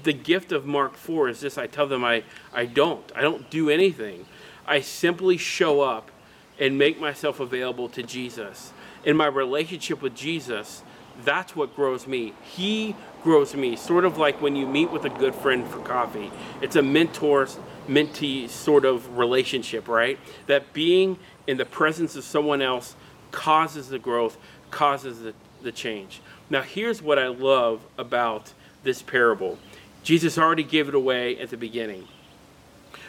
the 0.03 0.13
gift 0.13 0.51
of 0.51 0.65
Mark 0.65 0.95
4 0.95 1.29
is 1.29 1.41
this 1.41 1.57
I 1.57 1.67
tell 1.67 1.87
them 1.87 2.03
I, 2.03 2.23
I 2.53 2.65
don't. 2.65 3.11
I 3.15 3.21
don't 3.21 3.49
do 3.49 3.69
anything. 3.69 4.25
I 4.67 4.81
simply 4.81 5.37
show 5.37 5.81
up 5.81 6.11
and 6.59 6.77
make 6.77 6.99
myself 6.99 7.39
available 7.39 7.89
to 7.89 8.03
Jesus. 8.03 8.71
In 9.03 9.17
my 9.17 9.27
relationship 9.27 10.01
with 10.01 10.15
Jesus, 10.15 10.83
that's 11.23 11.55
what 11.55 11.75
grows 11.75 12.07
me. 12.07 12.33
He 12.43 12.95
grows 13.23 13.55
me, 13.55 13.75
sort 13.75 14.05
of 14.05 14.17
like 14.17 14.41
when 14.41 14.55
you 14.55 14.67
meet 14.67 14.91
with 14.91 15.05
a 15.05 15.09
good 15.09 15.33
friend 15.33 15.67
for 15.67 15.79
coffee. 15.79 16.31
It's 16.61 16.75
a 16.75 16.81
mentor 16.81 17.47
mentee 17.87 18.49
sort 18.49 18.85
of 18.85 19.17
relationship, 19.17 19.87
right? 19.87 20.19
That 20.47 20.73
being 20.73 21.17
in 21.47 21.57
the 21.57 21.65
presence 21.65 22.15
of 22.15 22.23
someone 22.23 22.61
else 22.61 22.95
causes 23.31 23.89
the 23.89 23.99
growth, 23.99 24.37
causes 24.71 25.21
the, 25.21 25.33
the 25.61 25.71
change. 25.71 26.21
Now, 26.49 26.61
here's 26.61 27.01
what 27.01 27.17
I 27.17 27.27
love 27.27 27.81
about 27.97 28.53
this 28.83 29.01
parable 29.01 29.57
Jesus 30.03 30.37
already 30.37 30.63
gave 30.63 30.87
it 30.87 30.95
away 30.95 31.37
at 31.39 31.49
the 31.49 31.57
beginning. 31.57 32.07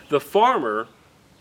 The 0.09 0.21
farmer 0.21 0.88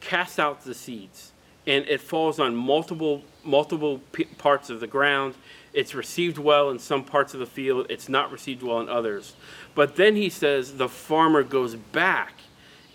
casts 0.01 0.37
out 0.37 0.63
the 0.63 0.73
seeds, 0.73 1.31
and 1.65 1.85
it 1.87 2.01
falls 2.01 2.39
on 2.39 2.55
multiple 2.55 3.23
multiple 3.45 4.01
p- 4.11 4.25
parts 4.25 4.69
of 4.69 4.79
the 4.79 4.87
ground. 4.87 5.35
It's 5.73 5.93
received 5.93 6.37
well 6.37 6.69
in 6.69 6.79
some 6.79 7.03
parts 7.03 7.33
of 7.33 7.39
the 7.39 7.45
field. 7.45 7.87
It's 7.89 8.09
not 8.09 8.31
received 8.31 8.63
well 8.63 8.79
in 8.79 8.89
others. 8.89 9.35
But 9.73 9.95
then 9.95 10.15
he 10.15 10.29
says 10.29 10.77
the 10.77 10.89
farmer 10.89 11.43
goes 11.43 11.75
back 11.75 12.33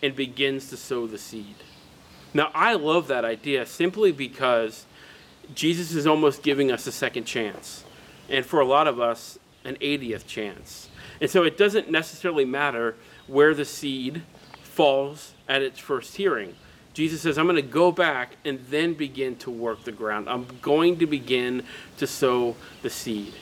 and 0.02 0.16
begins 0.16 0.70
to 0.70 0.76
sow 0.76 1.06
the 1.06 1.18
seed. 1.18 1.56
Now 2.32 2.50
I 2.54 2.74
love 2.74 3.08
that 3.08 3.24
idea 3.24 3.66
simply 3.66 4.12
because 4.12 4.86
Jesus 5.54 5.92
is 5.94 6.06
almost 6.06 6.42
giving 6.42 6.70
us 6.70 6.86
a 6.86 6.92
second 6.92 7.24
chance 7.24 7.84
and 8.28 8.46
for 8.46 8.60
a 8.60 8.64
lot 8.64 8.86
of 8.86 9.00
us, 9.00 9.38
an 9.64 9.76
80th 9.80 10.26
chance. 10.26 10.88
And 11.20 11.28
so 11.28 11.42
it 11.42 11.58
doesn't 11.58 11.90
necessarily 11.90 12.44
matter 12.44 12.96
where 13.26 13.52
the 13.52 13.64
seed 13.64 14.22
falls 14.62 15.34
at 15.48 15.60
its 15.60 15.78
first 15.78 16.16
hearing. 16.16 16.54
Jesus 17.00 17.22
says, 17.22 17.38
I'm 17.38 17.46
going 17.46 17.56
to 17.56 17.62
go 17.62 17.90
back 17.90 18.36
and 18.44 18.60
then 18.68 18.92
begin 18.92 19.34
to 19.36 19.50
work 19.50 19.84
the 19.84 19.92
ground. 19.92 20.28
I'm 20.28 20.46
going 20.60 20.98
to 20.98 21.06
begin 21.06 21.64
to 21.96 22.06
sow 22.06 22.56
the 22.82 22.90
seed. 22.90 23.32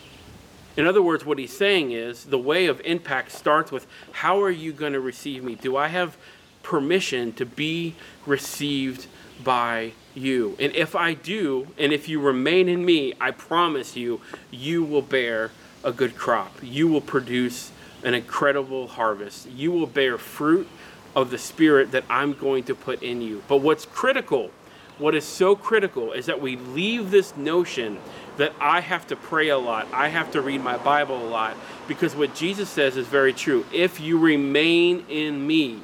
In 0.77 0.87
other 0.87 1.03
words, 1.03 1.27
what 1.27 1.41
he's 1.41 1.57
saying 1.57 1.91
is 1.91 2.27
the 2.27 2.39
way 2.39 2.67
of 2.67 2.81
impact 2.85 3.33
starts 3.33 3.73
with 3.73 3.89
how 4.13 4.41
are 4.41 4.51
you 4.51 4.73
going 4.73 4.93
to 4.93 5.01
receive 5.01 5.43
me? 5.43 5.57
Do 5.57 5.77
I 5.77 5.89
have 5.89 6.17
permission 6.63 7.33
to 7.33 7.45
be 7.45 7.97
received 8.27 9.09
by 9.43 9.93
you. 10.15 10.57
And 10.61 10.75
if 10.75 10.95
I 10.95 11.15
do, 11.15 11.69
and 11.79 11.93
if 11.93 12.09
you 12.09 12.21
remain 12.21 12.69
in 12.69 12.85
me, 12.85 13.15
I 13.21 13.31
promise 13.31 13.97
you, 13.97 14.21
you 14.51 14.85
will 14.85 15.03
bear 15.03 15.51
a 15.83 15.93
good 15.93 16.17
crop. 16.17 16.55
You 16.63 16.87
will 16.87 17.01
produce 17.01 17.73
an 18.05 18.15
incredible 18.15 18.87
harvest. 18.87 19.49
You 19.49 19.73
will 19.73 19.87
bear 19.87 20.19
fruit 20.19 20.69
of 21.15 21.31
the 21.31 21.39
Spirit 21.39 21.93
that 21.93 22.05
I'm 22.09 22.33
going 22.35 22.65
to 22.65 22.75
put 22.75 23.03
in 23.03 23.21
you. 23.21 23.43
But 23.49 23.59
what's 23.59 23.85
critical, 23.87 24.51
what 24.99 25.15
is 25.15 25.25
so 25.25 25.57
critical, 25.57 26.13
is 26.13 26.27
that 26.27 26.41
we 26.41 26.57
leave 26.57 27.11
this 27.11 27.37
notion 27.37 27.99
that 28.37 28.53
I 28.61 28.81
have 28.81 29.07
to 29.09 29.17
pray 29.17 29.49
a 29.49 29.59
lot, 29.59 29.89
I 29.93 30.09
have 30.09 30.31
to 30.33 30.41
read 30.41 30.63
my 30.63 30.77
Bible 30.77 31.17
a 31.17 31.29
lot, 31.29 31.57
because 31.89 32.15
what 32.15 32.35
Jesus 32.35 32.69
says 32.69 32.97
is 32.97 33.07
very 33.07 33.33
true. 33.33 33.67
If 33.73 34.01
you 34.01 34.19
remain 34.19 35.05
in 35.09 35.45
me, 35.45 35.81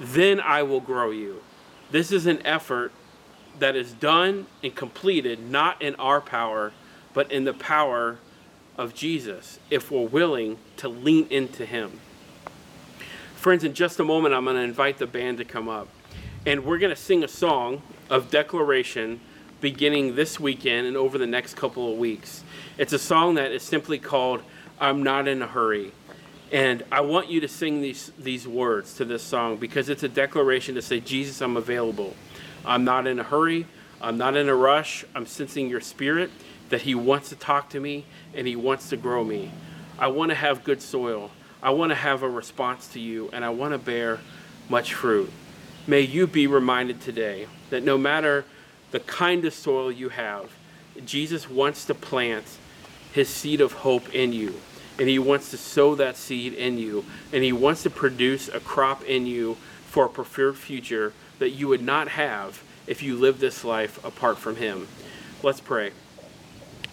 then 0.00 0.40
I 0.40 0.62
will 0.62 0.80
grow 0.80 1.10
you. 1.10 1.42
This 1.90 2.10
is 2.10 2.26
an 2.26 2.44
effort 2.46 2.92
that 3.58 3.76
is 3.76 3.92
done 3.92 4.46
and 4.62 4.74
completed 4.74 5.50
not 5.50 5.80
in 5.80 5.94
our 5.96 6.20
power, 6.20 6.72
but 7.14 7.30
in 7.30 7.44
the 7.44 7.54
power 7.54 8.18
of 8.76 8.94
Jesus, 8.94 9.58
if 9.70 9.90
we're 9.90 10.06
willing 10.06 10.58
to 10.78 10.88
lean 10.88 11.26
into 11.30 11.64
Him. 11.64 12.00
Friends, 13.36 13.62
in 13.62 13.74
just 13.74 14.00
a 14.00 14.04
moment, 14.04 14.34
I'm 14.34 14.44
going 14.44 14.56
to 14.56 14.62
invite 14.62 14.98
the 14.98 15.06
band 15.06 15.38
to 15.38 15.44
come 15.44 15.68
up. 15.68 15.88
And 16.46 16.64
we're 16.64 16.78
going 16.78 16.94
to 16.94 17.00
sing 17.00 17.22
a 17.22 17.28
song 17.28 17.82
of 18.10 18.30
declaration 18.30 19.20
beginning 19.60 20.16
this 20.16 20.40
weekend 20.40 20.86
and 20.86 20.96
over 20.96 21.16
the 21.16 21.26
next 21.26 21.54
couple 21.54 21.92
of 21.92 21.98
weeks. 21.98 22.42
It's 22.76 22.92
a 22.92 22.98
song 22.98 23.34
that 23.36 23.52
is 23.52 23.62
simply 23.62 23.98
called 23.98 24.42
I'm 24.80 25.02
Not 25.02 25.28
in 25.28 25.42
a 25.42 25.46
Hurry. 25.46 25.92
And 26.50 26.82
I 26.90 27.02
want 27.02 27.28
you 27.28 27.40
to 27.40 27.48
sing 27.48 27.82
these, 27.82 28.10
these 28.18 28.48
words 28.48 28.94
to 28.94 29.04
this 29.04 29.22
song 29.22 29.56
because 29.56 29.88
it's 29.88 30.02
a 30.02 30.08
declaration 30.08 30.74
to 30.76 30.82
say, 30.82 31.00
Jesus, 31.00 31.40
I'm 31.40 31.56
available. 31.56 32.14
I'm 32.64 32.84
not 32.84 33.06
in 33.06 33.18
a 33.18 33.22
hurry. 33.22 33.66
I'm 34.00 34.16
not 34.16 34.36
in 34.36 34.48
a 34.48 34.54
rush. 34.54 35.04
I'm 35.14 35.26
sensing 35.26 35.68
your 35.68 35.80
spirit 35.80 36.30
that 36.68 36.82
He 36.82 36.94
wants 36.94 37.28
to 37.30 37.36
talk 37.36 37.70
to 37.70 37.80
me 37.80 38.06
and 38.34 38.46
He 38.46 38.56
wants 38.56 38.88
to 38.90 38.96
grow 38.96 39.24
me. 39.24 39.50
I 39.98 40.08
want 40.08 40.30
to 40.30 40.34
have 40.34 40.64
good 40.64 40.82
soil. 40.82 41.30
I 41.62 41.70
want 41.70 41.90
to 41.90 41.96
have 41.96 42.22
a 42.22 42.28
response 42.28 42.88
to 42.88 43.00
you 43.00 43.30
and 43.32 43.44
I 43.44 43.50
want 43.50 43.72
to 43.72 43.78
bear 43.78 44.20
much 44.68 44.94
fruit. 44.94 45.32
May 45.86 46.00
you 46.00 46.26
be 46.26 46.46
reminded 46.46 47.00
today 47.00 47.46
that 47.70 47.82
no 47.82 47.96
matter 47.96 48.44
the 48.90 49.00
kind 49.00 49.44
of 49.44 49.54
soil 49.54 49.90
you 49.90 50.10
have, 50.10 50.50
Jesus 51.04 51.48
wants 51.48 51.84
to 51.86 51.94
plant 51.94 52.44
His 53.12 53.28
seed 53.28 53.60
of 53.60 53.72
hope 53.72 54.14
in 54.14 54.32
you 54.32 54.60
and 54.98 55.08
He 55.08 55.18
wants 55.18 55.50
to 55.50 55.56
sow 55.56 55.94
that 55.96 56.16
seed 56.16 56.54
in 56.54 56.78
you, 56.78 57.04
and 57.32 57.42
He 57.42 57.52
wants 57.52 57.82
to 57.82 57.90
produce 57.90 58.48
a 58.48 58.60
crop 58.60 59.04
in 59.04 59.26
you 59.26 59.56
for 59.84 60.06
a 60.06 60.08
preferred 60.08 60.56
future 60.56 61.12
that 61.38 61.50
you 61.50 61.68
would 61.68 61.82
not 61.82 62.08
have 62.08 62.62
if 62.86 63.02
you 63.02 63.16
lived 63.16 63.40
this 63.40 63.64
life 63.64 64.02
apart 64.04 64.38
from 64.38 64.56
Him. 64.56 64.88
Let's 65.42 65.60
pray. 65.60 65.92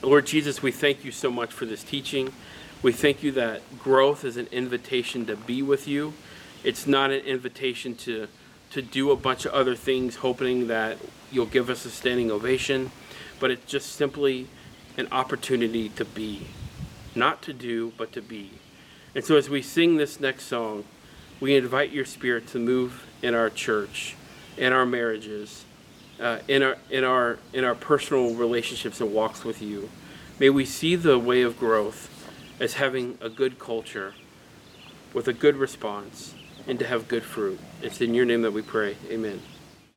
Lord 0.02 0.26
Jesus, 0.26 0.62
we 0.62 0.72
thank 0.72 1.06
you 1.06 1.12
so 1.12 1.32
much 1.32 1.52
for 1.52 1.66
this 1.66 1.84
teaching. 1.84 2.34
We 2.84 2.92
thank 2.92 3.24
you 3.24 3.32
that 3.32 3.62
growth 3.80 4.26
is 4.26 4.36
an 4.36 4.48
invitation 4.52 5.26
to 5.28 5.38
be 5.38 5.62
with 5.62 5.88
you. 5.88 6.14
It's 6.66 6.86
not 6.86 7.12
an 7.12 7.22
invitation 7.22 7.96
to 7.96 8.28
to 8.72 8.82
do 8.82 9.12
a 9.12 9.16
bunch 9.16 9.46
of 9.46 9.54
other 9.54 9.76
things 9.76 10.16
hoping 10.16 10.68
that 10.68 10.98
you'll 11.32 11.46
give 11.46 11.70
us 11.70 11.86
a 11.86 11.92
standing 11.92 12.32
ovation, 12.32 12.92
but 13.40 13.52
it's 13.52 13.72
just 13.72 13.94
simply 13.94 14.48
an 14.98 15.08
opportunity 15.12 15.90
to 15.90 16.04
be 16.04 16.48
not 17.14 17.42
to 17.44 17.54
do, 17.54 17.94
but 17.98 18.12
to 18.12 18.22
be. 18.22 18.50
And 19.14 19.24
so 19.24 19.38
as 19.38 19.48
we 19.48 19.62
sing 19.62 19.98
this 19.98 20.20
next 20.20 20.46
song, 20.46 20.86
we 21.40 21.56
invite 21.56 21.92
your 21.92 22.04
spirit 22.04 22.48
to 22.48 22.60
move 22.60 23.06
in 23.22 23.36
our 23.36 23.52
church, 23.52 24.16
in 24.58 24.74
our 24.74 24.88
marriages, 24.88 25.64
uh, 26.20 26.40
in 26.50 26.64
our 26.64 26.78
in 26.90 27.06
our 27.06 27.38
in 27.54 27.64
our 27.64 27.76
personal 27.76 28.34
relationships 28.34 29.00
and 29.00 29.14
walks 29.14 29.46
with 29.46 29.62
you. 29.62 29.90
May 30.38 30.50
we 30.50 30.66
see 30.66 30.98
the 30.98 31.18
way 31.18 31.44
of 31.44 31.58
growth 31.58 32.10
as 32.64 32.76
having 32.76 33.18
a 33.20 33.28
good 33.28 33.60
culture 33.60 34.14
with 35.14 35.28
a 35.28 35.34
good 35.34 35.58
response 35.58 36.34
and 36.66 36.80
to 36.80 36.88
have 36.88 37.10
good 37.10 37.22
fruit. 37.22 37.60
It's 37.82 38.00
in 38.00 38.14
your 38.14 38.26
name 38.26 38.42
that 38.44 38.52
we 38.52 38.62
pray. 38.62 38.96
Amen. 39.12 39.42